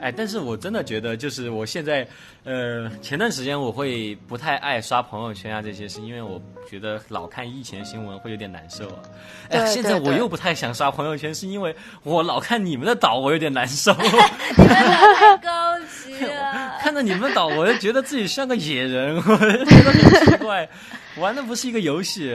[0.00, 2.06] 哎，但是我真的觉得，就是我现在，
[2.42, 9.02] 呃，前段时间我会不太爱刷朋友圈啊这些，是因为我觉得老看疫情新闻会有点难受啊。
[9.50, 13.92] 哎，现在我又不太想刷朋友圈，是因为我老看你们的岛，我有点难受。
[14.56, 16.78] 太高级了。
[16.82, 20.68] 看着你们岛，我就觉得自己像个野人， 我就觉得很奇怪。
[21.16, 22.34] 玩的不是一个游戏，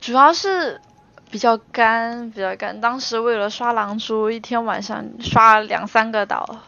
[0.00, 0.80] 主要是
[1.32, 2.80] 比较干，比较干。
[2.80, 6.58] 当时为了刷狼蛛，一天晚上刷两三个岛，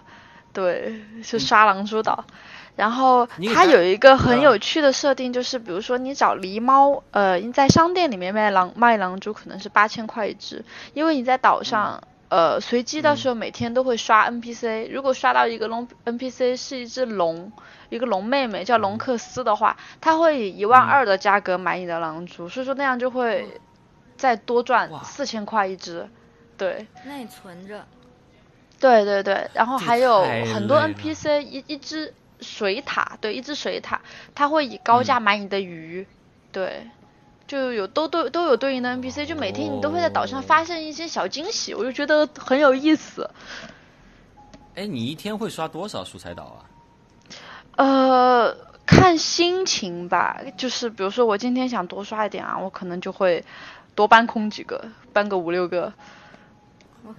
[0.53, 2.25] 对，是刷狼蛛岛。
[2.75, 12.03] 然后它它有一个很嗯有趣的设定，就是比如说你找狸猫，呃，你在商店里面卖狼卖狼蛛可能是八千块一只，因为你在岛上。
[12.31, 17.53] 呃，随机的时候每天都会刷 NPC，、如果刷到一个龙 NPC 是一只龙，
[17.91, 23.61] 一个龙妹妹叫龙克斯的话，他会以一万二的价格买你的狼蛛，所以说那样就会
[24.17, 25.03] 再多赚哇。
[25.03, 26.09] 四千块一只。
[26.57, 26.87] 对。
[27.05, 27.85] 那你存着，
[28.81, 30.23] 对对对，然后还有
[30.53, 33.99] 很多 NPC 一一只水獭，对，一只水獭，
[34.35, 36.07] 它会以高价买你的鱼，
[36.53, 36.87] 对，
[37.47, 43.29] 就有都都都有对应的 NPC，就每天你都会在岛上哦发现一些小惊喜，我就觉得很有意思。
[44.75, 46.59] 哎，你一天会刷多少素材岛啊？
[47.77, 53.43] 呃，看心情吧，就是比如说我今天想多刷一点啊，我可能就会
[53.95, 55.93] 多搬空几个，搬个五六个。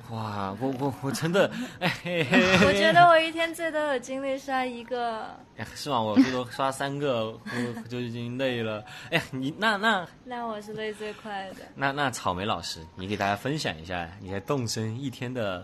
[0.10, 1.48] 哇，我我我真的，
[1.80, 5.26] 哎嘿嘿 嘿我觉得我一天最多有精力刷一个。
[5.58, 6.02] 哎是吗？
[6.02, 8.84] 我最多刷三个，我就已经累了。
[9.12, 11.58] 哎，你那那 那我是累最快的。
[11.76, 15.64] 那那草莓老师，你给大家分享一下你在动身一天的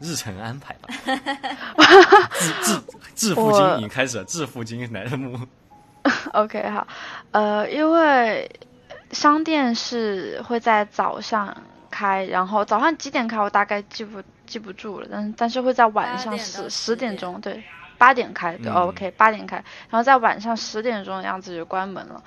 [0.00, 0.88] 日程安排吧。
[2.38, 2.80] 致致
[3.14, 5.38] 致富经我已经开始了，致富经来幕。
[6.32, 6.86] OK，好，
[7.30, 8.50] 呃，因为
[9.12, 11.56] 商店是会在早上
[11.90, 17.62] 开，然后早上几点开我大概记不记不住了，但但是会在晚上8点到10十十点点钟，对，
[17.96, 19.56] 八点开，对、嗯 o k 八点开，
[19.88, 22.22] 然后在晚上十点钟的样子就关门了。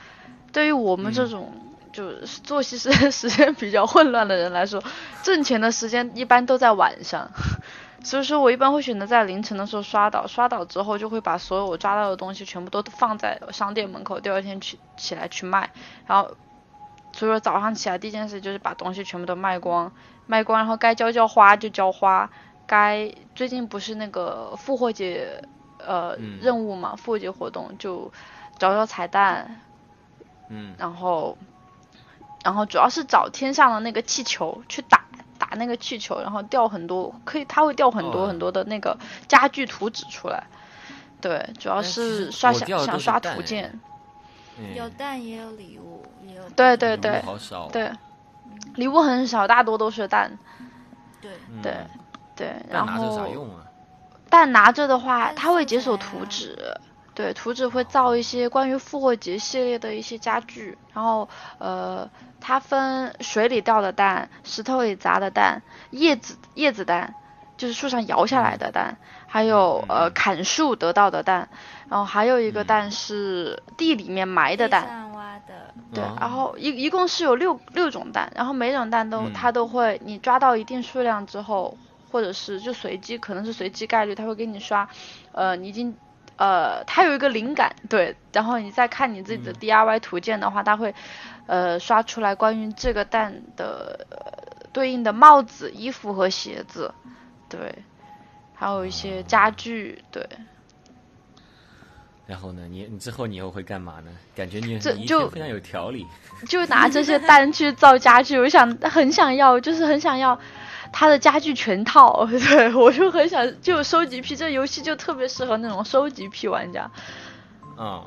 [0.51, 1.53] 对于我们这种、
[1.97, 2.11] 就
[2.43, 4.83] 作息时 时间比较混乱的人来说，
[5.23, 7.27] 挣钱的时间一般都在晚上。
[8.03, 15.71] 所以说我一般会选择在凌晨的时候刷到，刷到之后就会把所有我抓到的东西全部都放在商店门口，第二天去起来去卖。
[16.05, 16.29] 然后，
[17.13, 19.91] 所以说早上起来第一件事就是把东西全部都卖光，
[20.27, 22.29] 卖光，然后该浇浇花就浇花，
[22.67, 25.41] 该最近不是那个复活节
[25.79, 28.11] 呃、嗯任务嘛，复活节活动就
[28.59, 29.59] 找找彩蛋，
[30.49, 31.35] 嗯，然后，
[32.47, 35.03] 然后主要是找天上的那个气球去打
[35.37, 40.41] 打那个气球，然后掉很多，可以它会掉很多哦很多的那个家具图纸出来。
[41.19, 43.77] 对，主要是刷想想刷图鉴。
[44.57, 47.69] 嗯有蛋也有礼物，也有对对对好少哦。
[47.69, 47.91] 对，
[48.75, 50.31] 礼物很少，大多都是蛋。
[51.19, 51.75] 对嗯对
[52.33, 53.65] 对，然但拿着有啥后用啊？
[54.29, 56.57] 但拿着的话，看它会解锁图纸。
[57.17, 61.27] 对，图纸会造一些关于复活节系列的一些家具，然后
[61.57, 62.07] 呃，
[62.39, 67.15] 它分水里掉的蛋、石头里砸的蛋、叶子叶子蛋，
[67.57, 71.49] 就是树上摇下来的蛋，还有嗯呃砍树得到的蛋，
[71.89, 81.75] 然后还有一个嗯蛋是地里面埋的蛋，地上挖的，对哦，然后一一共是有六六种蛋，然后每种蛋都、嗯它都会，你抓到一定数量之后，
[82.11, 84.87] 或者是就随机，可能是随机概率，它会给你刷，
[85.31, 85.97] 呃，你已经，
[86.37, 90.93] 呃，它有一个灵感，对，然后你再看你自己的嗯 DIY 图鉴的话，它会，
[91.47, 96.93] 呃，刷出来关于这个蛋的、呃、对应的帽子、衣服和鞋子，
[97.49, 97.73] 对，
[98.55, 100.27] 还有一些家具，对，
[102.27, 104.11] 然后呢，你你之后你以后会干嘛呢？
[104.35, 106.05] 感觉你就非常有条理。
[106.47, 110.39] 就拿这些蛋去造家具，我想很想要，就是很想要
[110.91, 112.25] 他的家具全套。
[112.27, 116.89] 对我就很想，就收集癖，这游戏就特别适合那种收集癖玩家。
[117.77, 118.03] 嗯，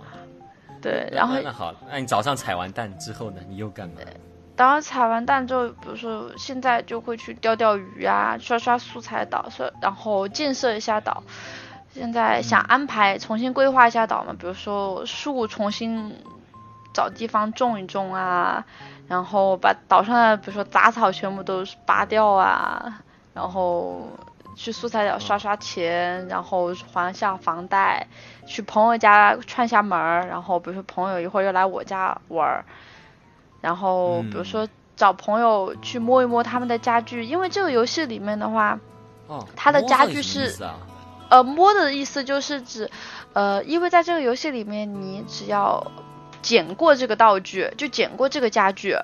[0.83, 3.41] 对，然后那那好，那你早上采完蛋之后呢？
[3.49, 3.95] 你又干嘛？
[4.57, 11.23] 当然采完蛋之后，比如说现在就会去钓钓鱼啊，刷刷素材岛，刷然后建设一下岛。
[11.95, 16.15] 现在想安排重新规划一下岛嘛，比如说树重新
[16.93, 18.65] 找地方种一种啊，
[19.11, 23.03] 然后把岛上的比如说杂草全部都拔掉啊，
[23.35, 24.09] 然后
[24.55, 28.07] 去素材岛刷刷钱，然后还下房贷，
[28.47, 32.65] 去朋友家串下门儿，然后比如说朋友一会儿又来我家玩儿，
[33.61, 34.45] 然后比如嗯。
[34.45, 38.79] 说找朋友去摸一摸他们的家具，因为这个游戏里面的话，
[39.27, 40.55] 哦，它的家具是？
[41.31, 42.91] 呃，摸的意思就是指，
[43.33, 45.81] 呃，因为在这个游戏里面，你只要
[46.43, 48.97] 捡过这个道具，就捡过这个家具，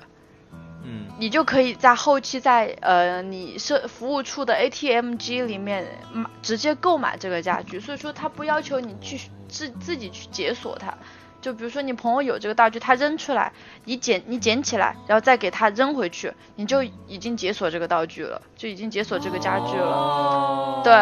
[0.83, 10.97] 嗯，你就可以在后期在呃你设服务处的 ATM 机里面买直接购买这个家具，所以说它不要求你去自自己去解锁它。
[11.41, 13.51] 就比如说你朋友有这个道具，他扔出来，
[13.85, 19.91] 你捡你捡起来，然后再给他扔回去，你就已经解锁这个道具了，就已经解锁这个家具了。
[19.91, 20.93] 哦对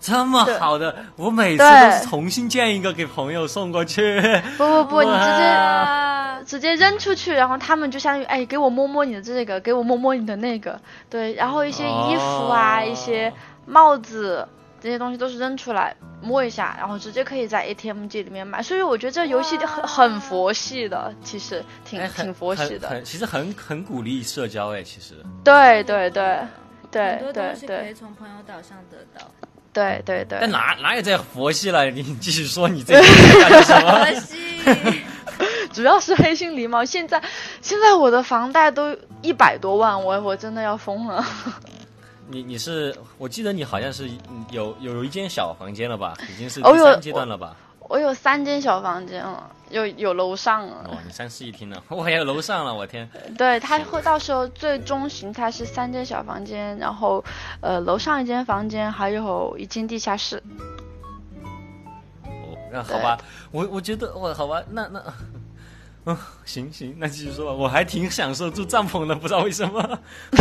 [0.00, 4.20] 这么好的，我每次都是重新建一个给朋友送过去。
[4.56, 10.80] 不不不，你直接啊，直接扔出去，然后他们就相当于哎，给我摸摸你的这个，给我摸摸你的那个，
[11.10, 13.32] 对，然后一些衣服啊，哦一些
[13.66, 14.48] 帽子
[14.84, 25.14] 这些东西都是扔出来摸一下，然后直接可以在 ATM 机里面买，所以我觉得这游戏很很佛系的，其实挺、哎，挺佛系的，很其实很很鼓励社交哎，其实。
[25.42, 26.38] 对对对
[26.90, 29.26] 对很多对东西可以从朋友岛上得到。
[29.72, 31.86] 对对对但，哪哪有这佛系了？
[31.90, 33.00] 你继续说你这个
[33.48, 34.06] 干什么？
[35.72, 37.22] 主要是黑心狸猫，现在
[37.62, 41.24] 现在我的房贷都一百多万，我我真的要疯了。
[42.28, 44.08] 你你是，我记得你好像是
[44.50, 46.16] 有有一间小房间了吧？
[46.32, 47.56] 已经是第三阶段了吧？
[47.80, 50.88] 我有三间小房间了，有有楼上了。
[50.88, 53.08] 哦，你三室一厅呢， 我还有楼上了，我天！
[53.36, 57.22] 对，它会到时候最终形态是三间小房间，然后
[57.60, 60.42] 呃楼上一间房间，还有一间地下室。
[62.24, 63.18] 哦，那好吧，
[63.50, 65.02] 我我觉得我好吧，那那。
[66.06, 67.52] 嗯，行行，那继续说吧。
[67.52, 69.80] 我还挺享受住帐篷的，不知道为什么。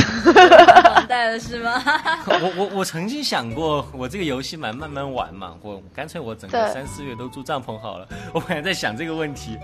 [0.94, 1.82] 房贷了是吗？
[2.28, 8.08] 我我我曾经想过，我这个游戏嘛，慢慢玩嘛，我干脆我整个三四月都住帐篷好了。
[8.34, 9.58] 我本来在想这个问题，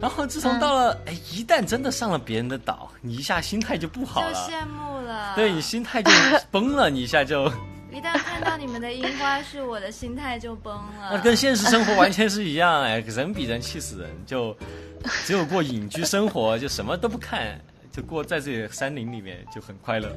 [0.00, 5.36] 然后自从到了，哎、一旦真的上了别人的岛，你一下心态就不好了，羡慕了。
[5.36, 6.10] 对你心态就
[6.50, 7.44] 崩了，你一下就，
[7.92, 11.18] 一旦看到你们的樱花树，我的心态就崩了那。
[11.18, 14.56] 跟现实生活完全是一样哎，人比人气死人，就
[15.24, 17.60] 只有过隐居生活，就什么都不看。
[17.92, 20.14] 就过在这里山林里面就很快乐，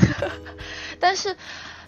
[0.98, 1.36] 但是，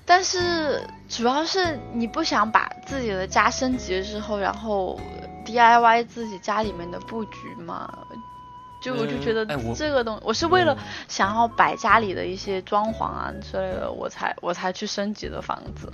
[0.05, 5.01] 但是主要是你不想把自己的家升级了之后，然后
[5.47, 7.91] DIY 自己家里面的布局嘛。
[8.83, 15.91] 就我就觉得这个东，我是为了嗯想要摆家里的一些装潢啊之类的，我才我才去升级的房子。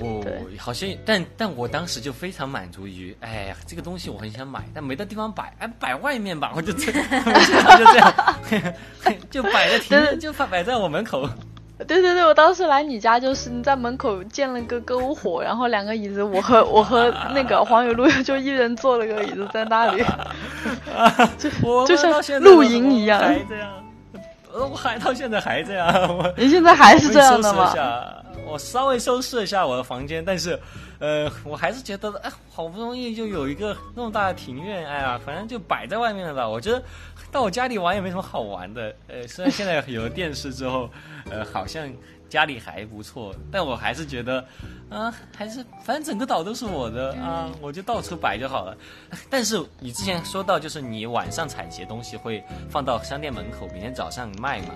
[0.00, 0.58] 我对。
[0.58, 8.74] 好像，但但我当时就非常满足于，哎呀，这个东西我很想买，但没得地方摆，哎，摆外面吧，我就这， 我就这样，
[9.30, 11.28] 就摆在庭院，就摆摆在我门口。
[11.88, 20.04] 对对对，我当时来你家就是你在门口建了个篝火，然后两个椅子，我和我和那个黄雨露就一人坐了个椅子在那里。
[21.36, 21.50] 就
[21.86, 23.20] 就像露营一样。
[23.20, 23.72] 我还这样，
[24.52, 27.74] 呃，我还到现在还这样，我你现在还是这样的吗
[28.46, 30.58] 我稍微收拾一下我的房间，但是，
[30.98, 36.48] 呃，我还是觉得，哎，好不容易就有一个那么大的庭院，哎呀，反正就摆在外面了吧。
[36.48, 36.82] 我觉得
[37.32, 38.94] 到我家里玩也没什么好玩的。
[39.08, 40.88] 呃，虽然现在有了电视之后，
[41.30, 41.90] 呃，好像
[42.28, 44.44] 家里还不错，但我还是觉得，
[44.88, 48.76] 啊、还是反正整个岛都是我的啊，我就到处摆就好了。
[49.30, 54.68] 但是你之前说到，就是你晚上采集的东西会放到商店门口，明天早上卖嘛。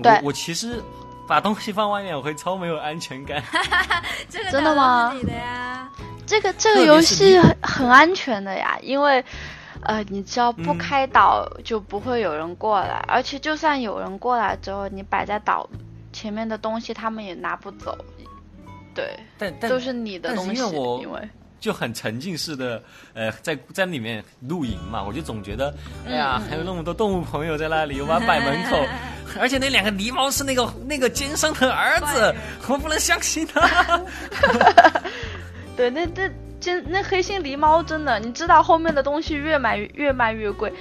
[0.00, 0.80] 对我我其实
[1.26, 3.42] 把东西放外面，我会超没有安全感。
[4.28, 5.88] 这个真的吗你的呀？
[6.26, 9.24] 这个这个游戏很很安全的呀，因为
[9.82, 15.68] 呃，你只要不嗯开岛，就不会有人过来，而且就算有人过来之后，你摆在岛
[16.12, 17.96] 前面的东西，他们也拿不走。
[18.94, 21.28] 对，但但都是你的东西，因为我因为
[21.62, 22.82] 就很沉浸式的，
[23.14, 25.72] 呃，在在里面露营嘛，我就总觉得，
[26.04, 28.84] 哎呀，还有那么多动物朋友在那里，我把摆门口，
[29.38, 32.34] 而且那两个狸猫是那个那个奸商的儿子，
[32.66, 34.02] 我不能相信他。
[35.76, 40.72] 对，那那真那黑心狸猫真的，你知道后面的东西越买越越卖越贵，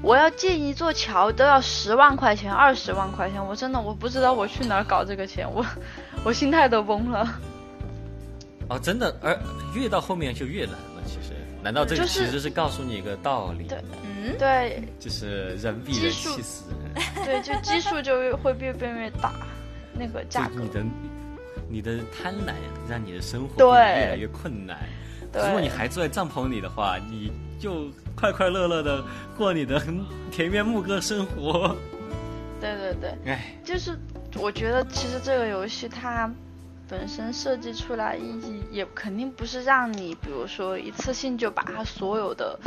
[0.00, 5.64] 我要建一座桥都要十万块钱、二十万块钱，我真的我不知道我去哪儿搞这个钱，我
[6.24, 7.28] 我心态都崩了。
[8.70, 9.38] 哦，真的，而
[9.74, 11.02] 越到后面就越难了。
[11.04, 13.64] 其实，难道这个其实是告诉你一个道理？
[13.64, 17.04] 对嗯，对就是人比人气死人。
[17.26, 19.32] 对，就基数就越会越变越大，
[19.92, 20.68] 那个就价格你。
[20.68, 20.84] 的
[21.72, 22.52] 你的贪婪
[22.88, 24.78] 让你的生活对越来越困难。
[25.32, 27.30] 对如果你还住在帐篷里的话，你
[27.60, 29.02] 就快快乐乐的
[29.36, 29.80] 过你的
[30.32, 31.76] 田园牧歌生活。
[32.60, 33.96] 对对对，哎，就是
[34.36, 36.28] 我觉得其实这个游戏它
[36.90, 42.58] 本身设计出来意义也肯定不是让你，比如说一次性就把它所有的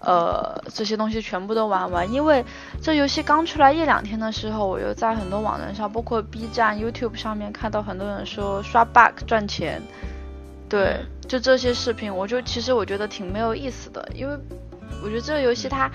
[0.00, 2.44] 呃这些东西全部都玩完，因为
[2.80, 9.82] 这游戏刚出来一两天的时候，我又在很多网站上，包括 B 站、YouTube 上面看到很多人说刷 bug 赚钱，
[10.68, 14.38] 对，就这些视频，我就其实我觉得挺没有意思的，因为
[15.02, 15.90] 我觉得这个游戏它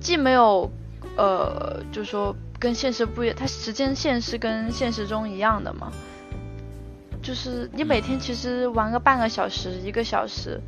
[0.00, 0.70] 既没有
[1.18, 5.92] 呃，就说跟现实不一样，它时间线是跟现实中一样的嘛。
[7.24, 10.60] 就是你每天其实玩个半个小时、一个小时，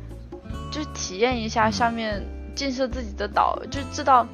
[0.71, 2.21] 就体验一下上面
[2.55, 4.27] 建设自己的岛，就知道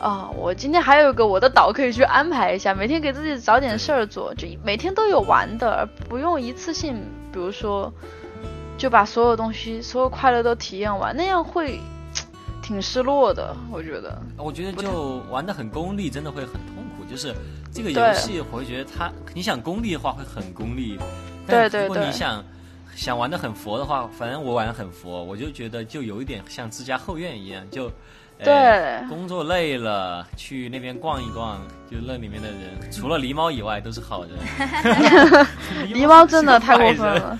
[0.00, 6.96] 啊、我今天还有一个我的岛可以去安排一下，每天给自己找点事儿做，就每天都有玩的，而不用一次性，
[7.32, 7.92] 比如说
[8.76, 11.78] 就把所有东西、所有快乐都体验完，那样会
[12.62, 14.20] 挺失落的，我觉得。
[14.36, 17.04] 我觉得就玩的很功利，真的会很痛苦。
[17.08, 17.32] 就是
[17.72, 20.98] 这个游戏，我会觉得它，你想功利的话会很功利，
[21.46, 22.44] 对对对你想
[22.94, 27.86] 想玩的很佛的话，反正我玩的很佛，我就觉得就有一点像自家后院一样，就。
[27.86, 27.92] 呃
[28.44, 34.32] 对工作累了，去那边逛一逛，就那里面的人，除了狸猫以外都是好人。
[35.92, 37.38] 狸猫真的太过分了，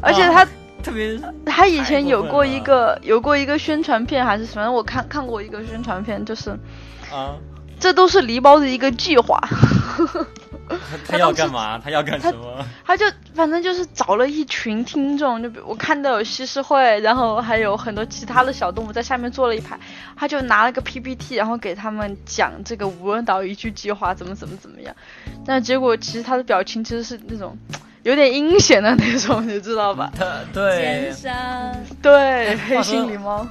[0.00, 0.46] 而且他
[0.84, 6.50] 特别他以前有过一太个有过一个宣传片还是什么，我看看过一个宣传片，就是
[7.10, 7.34] 啊，
[7.80, 9.40] 这都是狸猫的一个计划。
[11.06, 11.80] 他要干嘛？
[11.82, 12.64] 他要干什么？
[12.84, 13.04] 他就
[13.34, 19.78] 反正就是找了一群听众，就比我看到有西施会，然后还有很多其他的小动物在下面坐了一排，
[20.16, 24.94] 他就拿了个 PPT，然后给他们讲这个无人岛宜居计划怎么怎么怎么样。
[25.44, 27.56] 但结果其实他的表情其实是那种
[28.02, 30.10] 有点阴险的那种，你知道吧？
[30.16, 31.12] 他对
[32.02, 33.46] 对，黑心狸猫。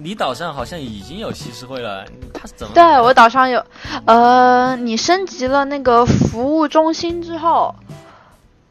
[0.00, 2.72] 你岛上好像已经有西施会了，他是怎么？
[2.74, 3.64] 对我岛上有，
[4.06, 7.74] 呃，你升级了那个服务中心之后，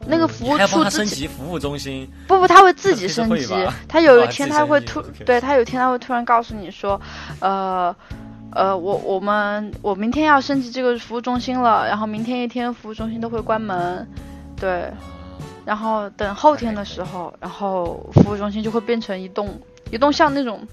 [0.06, 3.46] 那个服务处他升级服务中心，不不，他会自己升级。
[3.86, 6.98] 他有一天他会突对他有一天他会突然告诉你说，
[7.40, 7.94] 呃，
[8.52, 14.08] 呃，我我们我明天要升级这个服务中心了，然后明天一天服务中心都会关门，
[14.56, 14.90] 对，
[15.66, 19.60] 然后等后天的时候，然后服务中心就会变成一栋
[19.90, 20.66] 一栋像那种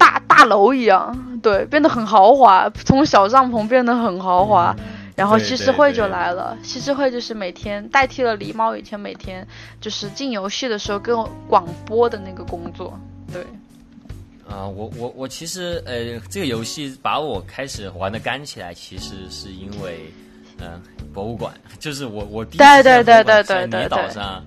[0.00, 4.74] 大大楼一样，对，变得很豪华，从小帐篷变得很豪华。
[5.16, 9.46] 然后西施会就来了，西施会就是每天代替了狸猫以前每天
[9.78, 12.98] 就是进游戏的时候跟我广播的那个工作，
[13.30, 13.42] 对，
[14.48, 20.10] 啊、我我我其实呃，这个游戏把我开始玩的干起来，其实是因为
[20.58, 20.80] 嗯、
[21.12, 24.42] 博物馆， 就是我我第一次对在博物馆对对对对对对岛上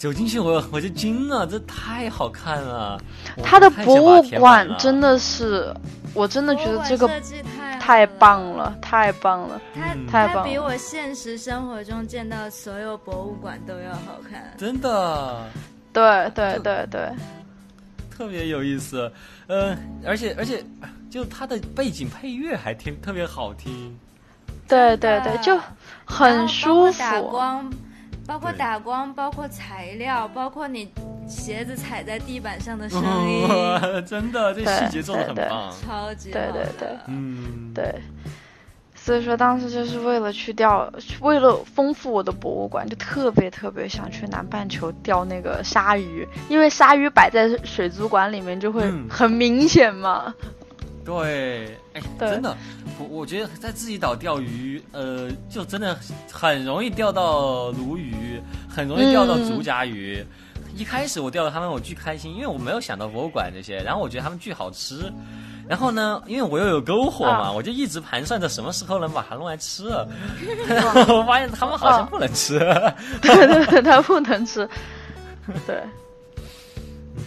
[0.00, 2.98] 走进去我，我就惊了，这太好看了。
[3.36, 5.70] 我它的博物馆真的是，
[6.14, 7.44] 我真的觉得这个博物馆设计
[7.78, 9.60] 太棒了，太棒了，
[10.10, 10.42] 太棒了。
[10.42, 14.50] 它比我现实生活中见到的所有博物馆都要好看。
[14.56, 15.44] 真的。
[15.92, 17.10] 对对对对，
[18.16, 19.12] 特别有意思，
[19.48, 19.76] 呃，
[20.06, 20.64] 而且而且
[21.10, 23.94] 就它的背景配乐还挺特别好听。
[24.66, 25.60] 对对对，就
[26.06, 27.28] 很舒服。
[27.28, 27.70] 光，
[28.30, 30.88] 包括打光，包括材料，包括你
[31.26, 35.48] 鞋子踩在地板上的声音，哇， 真的，这对细节做的很对对。
[35.50, 35.74] 棒。
[35.84, 37.92] 超级对对好的对嗯，对，
[38.94, 40.88] 所以说当时就是为了去钓，
[41.20, 49.08] 为了丰富我的博物馆，就特别特别想去南半球钓那个鲨鱼，因为鲨鱼摆在水族馆里面就会嗯。
[49.10, 50.32] 很明显嘛。
[51.04, 52.56] 对，哎，真的，
[52.98, 55.98] 我我觉得在自己岛钓鱼，呃，就真的
[56.30, 60.24] 很容易钓到鲈鱼，很容易钓到竹夹鱼。
[60.76, 65.12] 一开始我钓到他们，我巨开心，因为我没有想到博物馆这些，然后我觉得他们巨好吃。
[65.68, 69.88] 然后呢，因为我又有篝火嘛，啊我就一直盘算着什么时候能把它弄来吃。
[70.68, 72.58] 然后 我发现他们好像不能吃。
[73.22, 74.68] 对 对对，它不能吃。
[75.66, 75.80] 对，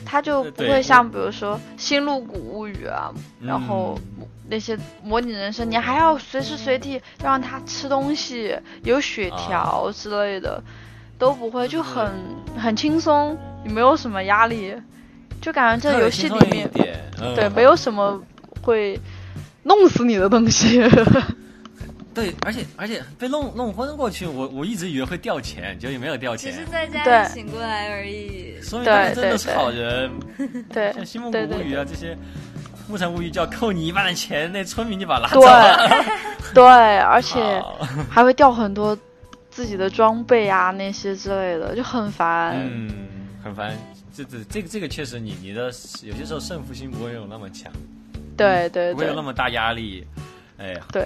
[0.05, 4.27] 它就不会像比如说《新露谷物语》啊，然后嗯。
[4.49, 10.61] 那些模拟人生，你还要随时随地让它吃东西，有血条之类的，
[11.17, 12.11] 都不会，就很
[12.59, 14.75] 很轻松，你没有什么压力，
[15.41, 16.69] 就感觉这游戏里面，
[17.21, 18.21] 嗯、对没有什么
[18.61, 18.99] 会
[19.63, 20.81] 弄死你的东西。
[22.13, 28.61] 对，而且而且被弄弄昏过去，我我一直以为会掉钱，结果也没有掉钱只是，在家里醒过来而已。
[28.61, 30.11] 说明他们真的是对对好人。
[30.71, 32.13] 对像《新梦谷对对物语》啊这些，
[32.87, 36.05] 《牧场物语》就要扣你一半的钱，那村民就把他拉对走了。
[36.53, 36.63] 对，
[36.99, 37.63] 而且
[38.09, 38.97] 还会掉很多
[39.49, 42.55] 自己的装备啊那些之类的，就很烦。
[42.57, 42.91] 嗯，
[43.43, 43.75] 很烦。
[44.15, 45.63] 这这这个这个确实你，你的
[46.03, 47.71] 有些时候胜负心不会有那么强，
[48.37, 50.05] 对对对不会有那，么大压力。
[50.59, 51.03] 哎呀，对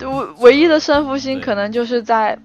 [0.00, 2.38] 唯唯一的胜负心可能就是在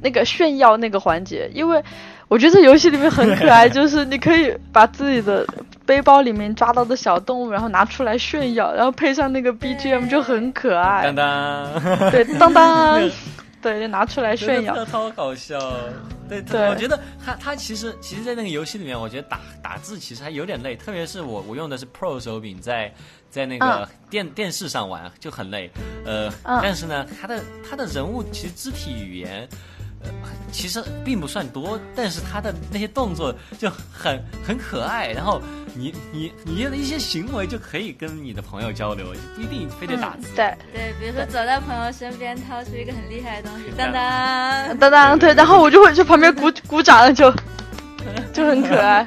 [0.00, 1.82] 那个炫耀那个环节，因为
[2.28, 5.46] 我觉得这游戏里面很可爱， 就是你可以把自己的
[5.86, 11.14] 背包里面抓到的小动物，然后拿出来炫耀，然后配上那个 BGM 就很可爱当。
[11.16, 13.10] 当，对，当当，
[13.60, 14.84] 对，就拿出来炫耀真。
[14.84, 15.58] 的超搞笑。
[16.28, 22.92] 对，对我觉得他他其实其实，在那个游戏里面，我觉得打打字其实还有点累，特别是我我用的是 Pro 手柄，在在
[23.46, 25.70] 那个嗯电、电视上玩就很累。
[26.04, 29.48] 呃，嗯但是呢，他的他的人物其实肢体语言。
[30.00, 30.08] 呃，
[30.52, 35.42] 其实并不算多，但是他的那些动作就很很可爱，然后
[35.74, 40.28] 你你你的一些行为就可以跟你的朋友交流，就不一定非得打字。
[40.28, 47.34] 嗯对，对，比如说走到朋友身边，掏出一个很厉害的东西，当当当，当当，对，然后我就会去旁边鼓鼓掌，就
[48.32, 49.04] 就很可爱。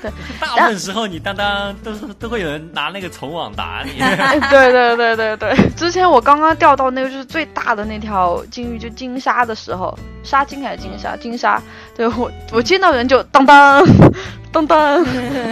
[0.40, 3.98] 大部分时候你当当都是都会有人拿那个虫网打你。
[4.48, 11.16] 对对对对对，之前我刚刚钓到那个就是最大的那条金鱼，就金鲨的时候，沙金还是金鲨？
[11.16, 11.60] 金鲨。
[11.96, 13.84] 对我我见到人就当当
[14.50, 15.04] 当当，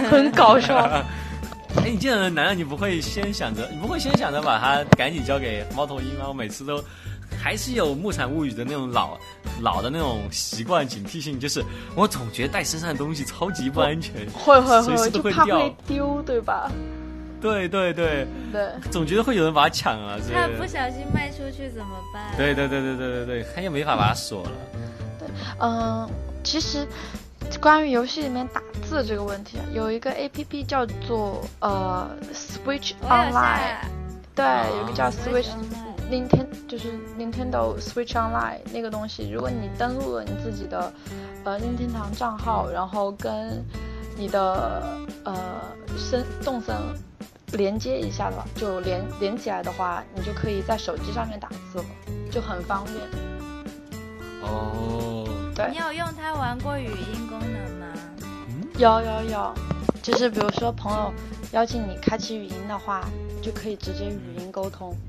[0.09, 0.75] 很搞笑。
[0.77, 1.03] 哎，
[1.85, 6.25] 你见到人，难道你不会先想着，你不会先想着把它赶紧交给猫头鹰吗？
[6.27, 6.83] 我每次都
[7.37, 9.17] 还是有《牧场物语》的那种老
[9.61, 11.63] 老的那种习惯警惕性，就是
[11.95, 14.27] 我总觉得带身上的东西超级不安全。
[14.31, 16.71] 会会会，随时都就怕会掉会丢，对吧？
[17.41, 22.35] 对对对，对，总觉得会有人把它抢了，是他不小心卖出去怎么办？
[22.35, 24.51] 对对对对对对对，他又没法把它锁了。
[25.17, 25.27] 对
[25.59, 26.09] 嗯，
[26.43, 26.85] 其实
[27.61, 33.85] 关于游戏里面打字这个问题，啊，有一个 A P P 叫做呃 Switch Online，
[34.35, 40.91] 对，啊有一个叫 Switch Switch Online Nintendo 就是 Nintendo Switch Online 那个东西，如果你登录了你自己的
[41.43, 43.63] 呃任天堂账号，然后跟
[44.17, 44.83] 你的
[45.23, 45.35] 呃
[45.97, 46.75] 声动森
[47.53, 51.85] 连接一下的话，就连连起来的话，你就可以在手机上面打字了，
[52.31, 52.95] 就很方便。
[54.41, 57.87] 哦，对你，有用它玩过语音功能吗？
[58.77, 59.53] 有有有，
[60.01, 61.13] 就是比如说朋友
[61.51, 63.07] 邀请你开启语音的话，
[63.41, 65.08] 就可以直接语音沟通，用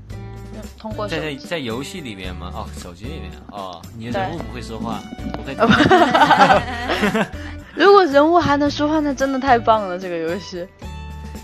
[0.79, 1.35] 通过在在。
[1.35, 2.51] 在游戏里面吗？
[2.53, 4.99] 哦，手机里面哦，你的人物不会说话，
[5.33, 5.55] 不会。
[7.75, 10.67] 如果人物还能说话，那真的太棒了，这个游戏。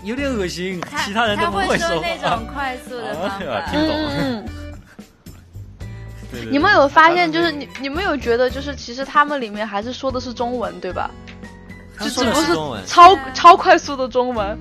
[0.04, 2.46] 有点恶心，他其他人都不会不说说那种。
[2.54, 3.36] 快速的方法。
[3.40, 4.48] 哎 呀听懂嗯嗯嗯。
[6.30, 11.10] 对对对你们有发现，就是你你们有觉得，就是其实他们里面还是说的是中文，对吧？
[12.00, 14.56] 就只不是中文，超超快速的中文。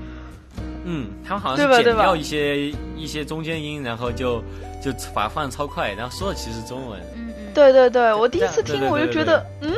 [0.90, 4.42] 嗯，他们好像是剪掉一些一些中间音，然后就
[4.82, 6.98] 就把它放超快，然后说的其实是中文。
[7.14, 7.54] 嗯嗯。
[7.54, 9.74] 对对对，我第一次听对对对对我就觉得，嗯，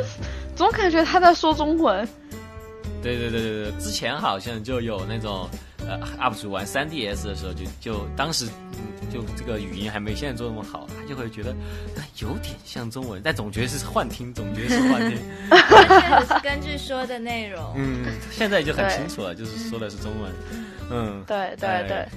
[0.56, 2.08] 总感觉他在说中文。
[3.02, 5.50] 对对对对对，之前好像就有那种
[5.88, 11.52] 呃 UP 主玩 3DS 的时候，就就当时嗯就这个语音还没现在做那么好，他就会觉得
[11.96, 15.18] 呃有点像中文，但总觉得是幻听，总觉得是幻听。
[15.50, 17.74] 而且只是根据说的内容。
[17.78, 20.30] 嗯，现在就很清楚了，就是说的是中文。
[20.52, 20.66] 嗯，
[21.28, 21.84] 对对哎。
[21.88, 22.08] 对，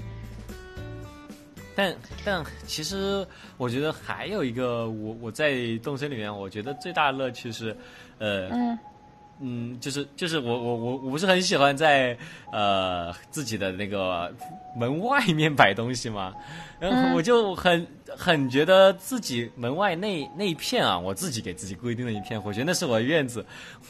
[1.75, 1.95] 但
[2.25, 7.77] 但其实我觉得还有一个，我我在动森里面，我觉得最大的乐趣是，
[8.19, 8.79] 呃，嗯。
[9.45, 12.17] 嗯，就是就是我我我我不是很喜欢在
[12.53, 14.33] 呃自己的那个
[14.77, 16.33] 门外面摆东西嘛，
[16.79, 17.15] 然后嗯。
[17.15, 17.85] 我就很
[18.17, 23.45] 很觉得自己门外那那一片啊，我自己给自己规定的一片，我觉得那是我的院子。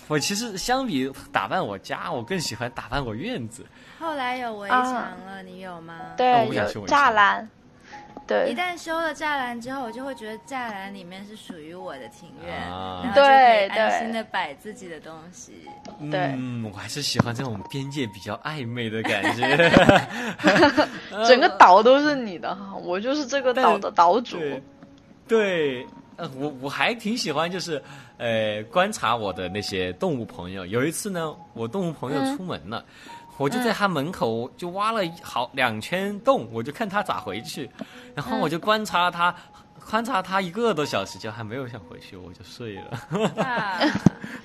[0.08, 3.66] 我其实相比打扮我家，我更喜欢打扮我院子。
[4.02, 5.94] 后来有围墙了，你有吗？。
[6.16, 7.48] 对，不想修有栅栏。
[8.24, 15.68] 对一旦修了栅栏之后，我就会觉得栅栏里面是属于我的庭院，啊然后就可以对安对心的摆自己的东西。
[16.10, 19.70] 对嗯，我还是喜欢这种边界比较暧昧的感觉。
[21.26, 24.38] 整个岛都是你的哈，我就是这个岛的岛主。
[25.26, 25.84] 对，
[26.16, 27.82] 呃，我我还挺喜欢，就是
[28.18, 30.64] 呃，观察我的那些动物朋友。
[30.64, 32.84] 有一次呢，我动物朋友嗯出门了，
[33.42, 37.68] 我就在他门口就挖了好两圈洞，我就看他咋回去，
[38.14, 39.34] 然后我就观察他。
[39.90, 43.42] 观察他一个多小时，就还没有想回去，我就睡了。
[43.42, 43.80] 啊，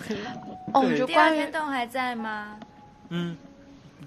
[0.73, 2.57] 哦，就第二就关于天洞还在吗？
[3.09, 3.37] 嗯，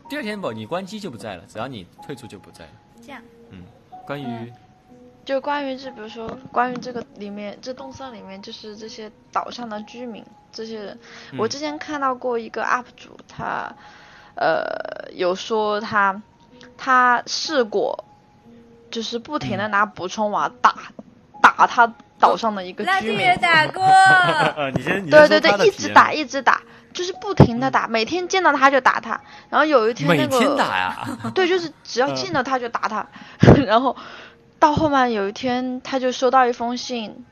[0.09, 2.71] 第二天不，你关机就不在了，只要你退出就不在了。
[3.01, 3.63] 这样，嗯
[4.05, 4.53] 关于、嗯
[5.25, 10.99] 就关于这，比如说关于这个里面，这洞森里面就是这些岛上的居民，这些人，
[11.33, 13.73] 嗯我之前看到过一个 UP 主，他
[14.41, 14.65] 呃
[15.13, 16.23] 有说他
[16.79, 18.05] 他试过，
[18.91, 20.75] 就是不停的拿补充瓦打、
[21.43, 22.91] 打他岛上的一个居民。
[22.91, 26.63] 拉蒂也，打过，呃， 你先，你对对对，一直打一直打，
[26.95, 29.21] 就是不停的打，每天见到他就打他，
[29.51, 33.07] 然后有一天那个每天打呀， 对，就是只要见到他就打他，
[33.67, 33.95] 然后
[34.59, 37.25] 到后面有一天他就收到一封信，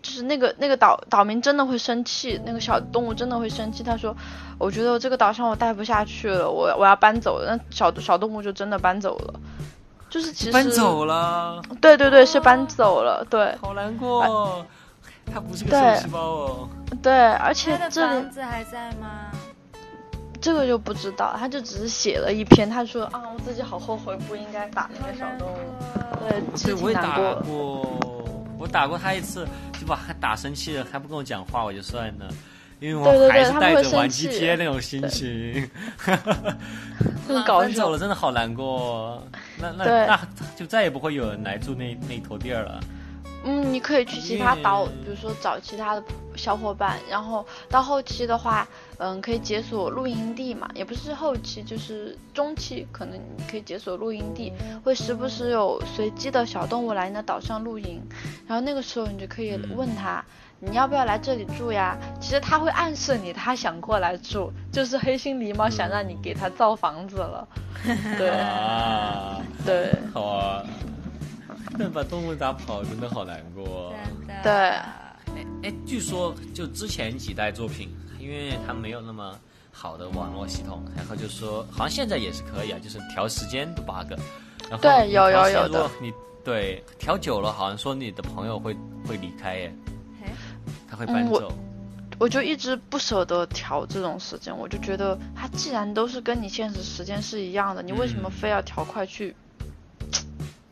[0.00, 3.82] 就是那个那个岛岛民真的会生气，那个小动物真的会生气。
[3.82, 4.16] 他说
[4.58, 9.34] ：“我觉得我这个岛上我待不下去了，我我要搬走了。”那小小动物就真的搬走了，
[10.08, 14.64] 就是其实搬走了，对对对，是搬走了，对好难过。
[15.32, 16.68] 他不是个对受细胞哦。
[17.02, 19.30] 对，而且这里房子还在吗？
[20.40, 25.56] 这个就不知道，他就只是写了一篇，他说啊，我自己好后悔，不应该打那个小动物，
[26.20, 27.18] 对，其对，实挺我也打。
[27.42, 28.17] 过，
[28.58, 29.46] 我打过他一次，
[29.80, 32.28] 就把他打生气了，还不跟我讲话，我就算了。
[32.80, 35.68] 因为我还是带着玩生气 GTA 那种心情，
[37.26, 39.20] 很搞笑搬走了，真的好难过。
[39.58, 40.20] 那那那
[40.56, 42.80] 就再也不会有人来住那那坨地儿了。
[43.44, 46.04] 嗯，你可以去其他岛，比如说找其他的
[46.38, 48.66] 小伙伴，然后到后期的话，
[48.98, 54.52] 嗯，可以解锁露营地嘛，也不是后期，就是中期，可能你可以解锁露营地，
[54.84, 58.00] 会时不时有随机的小动物来你的岛上露营，
[58.46, 60.24] 然后那个时候你就可以问他。
[60.60, 61.96] 你要不要来这里住呀？
[62.20, 67.46] 其实他会暗示你，他想过来住，就是黑心狸猫想让你给他造房子了。
[68.18, 70.64] 对啊，对好啊。
[71.78, 73.94] 但 把动物打跑，真的好难过。
[74.04, 74.42] 真的。
[74.42, 74.52] 对
[75.62, 79.38] 哎，据说就之前几代作品，因为它没有那么
[79.70, 84.12] 好的网络系统，然后就说好像现在也是可以啊，就是调时间的 bug。
[84.68, 86.12] 然后对有有有的你
[86.44, 88.76] 对调久了，好像说你的朋友会
[89.06, 89.74] 会离开耶，
[90.88, 91.52] 他会搬嗯我走。
[92.18, 99.36] 我就一直不舍得调这种时间，我就觉得它既然都是跟你现实时间是一样的，你为什么嗯非要调快去？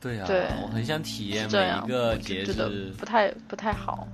[0.00, 2.92] 对啊，对我很想体验每一个节日。
[2.98, 4.06] 不太不太好。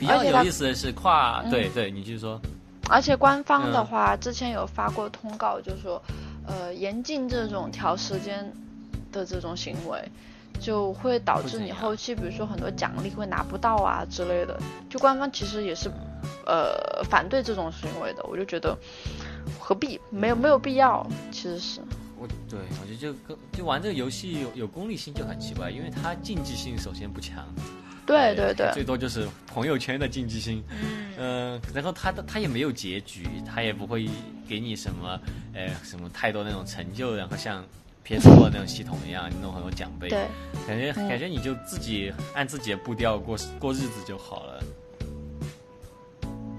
[0.00, 2.40] 比较有意思的是跨，嗯对对，你继续说。
[2.88, 6.02] 而且官方的嗯话，之前有发过通告，就说，
[6.46, 8.50] 呃，严禁这种调时间
[9.12, 10.02] 的这种行为，
[10.58, 14.58] 就会导致你后期，比如说很多奖励会拿不到啊之类的。
[14.88, 15.90] 就官方其实也是，
[16.46, 18.24] 呃，反对这种行为的。
[18.24, 18.76] 我就觉得，
[19.58, 20.00] 何必？
[20.08, 21.80] 没有没有必要，其实是。
[22.18, 27.46] 我对我觉得就跟就玩这个游戏有有功利性就很奇怪，因为它竞技性首先不强，
[28.10, 34.08] 对对对，最多就是朋友圈的竞技心，嗯，嗯、然后他的他也没有结局，他也不会
[34.48, 35.20] 给你什么
[35.54, 37.64] 呃什么太多那种成就，然后像
[38.06, 40.26] PS4 那种系统一样，你弄很多奖杯，对，
[40.66, 41.08] 感觉嗯。
[41.08, 44.64] 感觉你就自己按自己的步调过过日子就好了。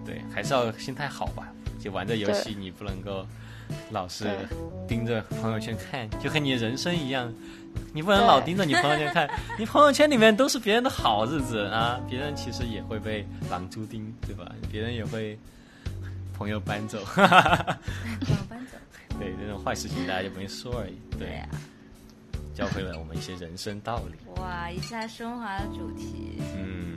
[0.05, 1.53] 对，还是要心态好吧。
[1.81, 3.25] 就玩这游戏，你不能够
[3.89, 4.29] 老是
[4.87, 7.33] 盯着朋友圈看，就和你人生一样，
[7.93, 9.29] 你不能老盯着你朋友圈看。
[9.57, 14.51] 你朋友圈里面都是别人的好日子啊，别人其实也会被狼蛛盯，对吧？
[14.71, 15.37] 别人也会
[16.37, 17.29] 朋友搬走， 朋友
[18.47, 18.77] 搬走？
[19.19, 20.97] 对这种坏事情大家就没说而已。
[21.17, 21.41] 对，
[22.55, 24.15] 教会了我们一些人生道理。
[24.41, 26.41] 哇，一下升华了主题。
[26.57, 26.90] 嗯，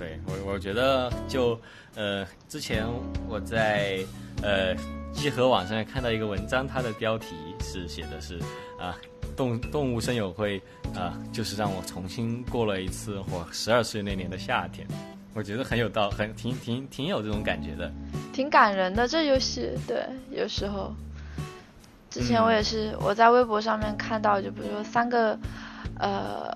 [0.00, 1.60] 对我我觉得就
[1.94, 2.86] 呃，之前
[3.28, 3.98] 我在
[4.42, 4.74] 呃
[5.12, 8.38] 集合网上看到一个文章，它的标题是写的是
[8.78, 8.96] 啊、
[9.36, 10.58] 动动物声友会
[10.94, 14.88] 啊、就是让我重新过了一次我十二岁那年的夏天。
[15.34, 17.92] 我觉得很有道，很挺挺挺有这种感觉的。
[18.32, 19.06] 挺感人的。
[19.06, 20.94] 这游戏对，有时候，
[22.08, 25.38] 之前嗯我也是、我在微博上面看到，就比如说三个，
[25.98, 26.50] 呃，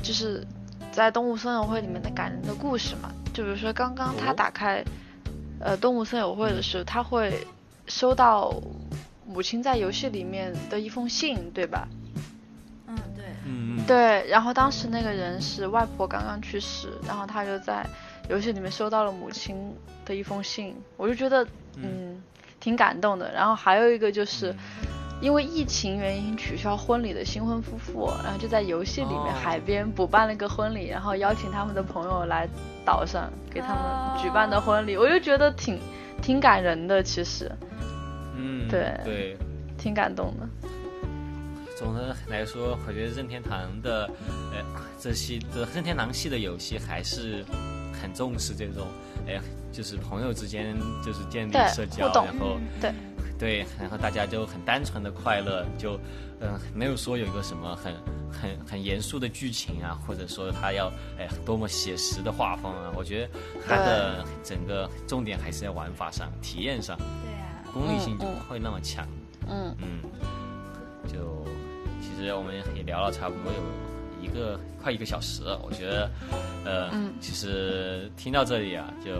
[0.00, 0.46] 就是
[0.94, 3.12] 在动物森友会里面的感人的故事嘛。
[3.34, 4.82] 就比如说刚刚他哦打开，
[5.58, 7.46] 呃，动物森友会的时候，他会
[7.88, 8.54] 收到
[9.26, 11.88] 母亲在游戏里面的一封信，对吧？
[12.86, 17.84] 嗯，对，嗯嗯，对，然后当时那个人是外婆刚刚去世，然后他就在
[18.30, 19.74] 游戏里面收到了母亲
[20.04, 21.44] 的一封信，我就觉得
[21.76, 22.22] 嗯
[22.60, 23.32] 挺感动的。
[23.32, 24.52] 然后还有一个就是。
[24.52, 29.40] 嗯因为疫情原因取消婚礼的新婚夫妇，然后就在游戏里面哦。
[29.42, 32.46] 海边补办了一个婚礼，然后邀请他们的朋友来
[32.84, 35.80] 岛上给他们举办的婚礼，我就觉得挺
[36.20, 37.50] 挺感人的，其实。
[38.36, 39.00] 嗯，对。
[39.02, 39.38] 对。
[39.78, 40.46] 挺感动的。
[41.74, 44.06] 总的来说，我觉得任天堂的
[44.52, 44.62] 呃
[44.98, 47.42] 这系的任天堂系的游戏还是
[47.98, 48.86] 很重视这种
[49.26, 49.40] 哎，
[49.72, 52.92] 就是朋友之间就是建立社交，然后对
[53.38, 55.98] 对，然后大家就很单纯的快乐，就
[56.40, 57.92] 嗯、呃没有说有一个什么很
[58.30, 69.06] 很很严肃的剧情啊，或者说他要哎多么写实的画风啊，我觉得他的整个重点还是在玩法上、体验上，对呀、功利性就嗯不会那么强。
[69.48, 70.00] 嗯，嗯，
[71.06, 71.44] 就
[72.00, 73.83] 其实我们也聊了差不多有一
[74.34, 76.10] 个快一个小时了，我觉得，
[76.64, 79.12] 呃，嗯其实听到这里啊，就，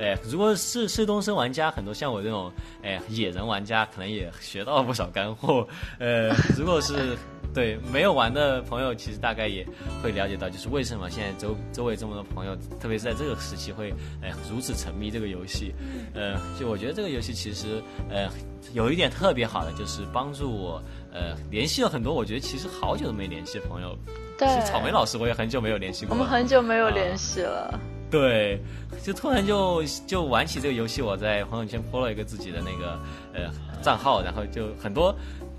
[0.00, 5.66] 哎，如果是是东升玩家，很多像我这种，哎，野人玩家，可能也学到了不少干货。
[5.98, 7.16] 呃， 如果是
[7.52, 9.66] 对没有玩的朋友，其实大概也
[10.02, 13.92] 会了解到，就是为什么现在周周围这么多朋友，特别是在这个时期会，
[14.22, 15.74] 哎，如此沉迷这个游戏。
[16.14, 18.28] 呃，就我觉得这个游戏其实，呃，
[18.72, 20.82] 有一点特别好的，就是帮助我，
[21.12, 23.96] 呃，联系了很多我觉得其实好久都没联系的朋友。
[24.42, 26.20] 对其实草莓老师我也很久没有联系过了。
[26.20, 27.78] 我们很久没有啊联系了。
[28.10, 28.60] 对，
[29.02, 32.98] 就突然就就玩起这个游戏，我在朋友圈 po 了一个自己的那个
[33.32, 35.14] 呃账号，然后就很多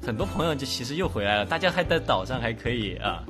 [0.05, 3.23] 很多朋友就其实又回来了，大家还在岛上还可以啊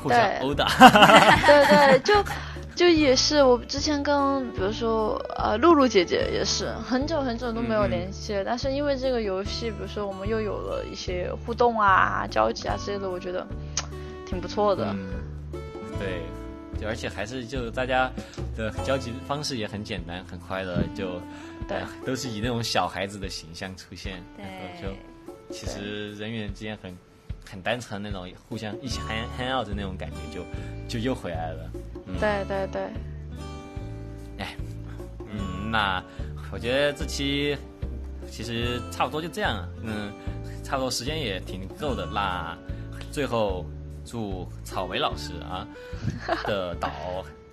[0.00, 0.68] 互相殴打。
[1.44, 2.14] 对对，就
[2.76, 13.44] 就也是我之前跟比如说呃露露姐姐也是很久很久都没有联系了，但是因为这个游戏，比如说我们又有了一些互动啊、交集啊之类的，我觉得
[14.28, 14.94] 挺不错的。
[14.94, 15.08] 嗯，
[15.98, 16.20] 对，
[16.80, 18.10] 就而且还是就大家
[18.56, 21.20] 的交集方式也很简单，很快乐，就
[21.66, 26.94] 对呃都是以那种小孩子的形象出现，对然后就其实人与人之间很
[27.50, 30.44] 很单纯那种互相一起 hang hang out 的那种感觉就
[30.88, 31.70] 就又回来了。
[32.06, 34.46] 嗯，对对对，
[35.30, 36.02] 嗯，那
[36.52, 37.56] 我觉得这期
[38.30, 40.12] 其实差不多就这样，嗯，
[40.62, 42.06] 差不多时间也挺够的。
[42.06, 42.56] 那
[43.10, 43.64] 最后
[44.08, 45.66] 祝草莓老师啊
[46.48, 46.88] 的岛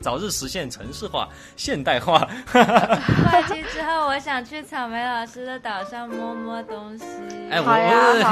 [0.02, 2.20] 早日实现城市化、现代化。
[2.54, 7.06] 过期之后，我想去草莓老师的岛上摸摸东西。
[7.50, 7.66] 哎，我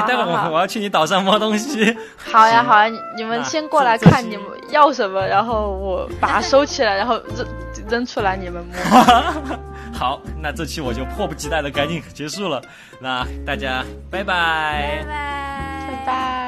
[0.07, 1.97] 待会我我要去你岛上摸东西。
[2.17, 7.47] 好呀好呀，你你们先过来看你们要什么，然后我把它收起来，然后扔
[7.89, 9.57] 扔出来你们摸。
[9.93, 12.61] 好，那这期我就迫不及待的赶紧结束了。
[12.99, 16.43] 那大家拜拜拜拜，拜拜。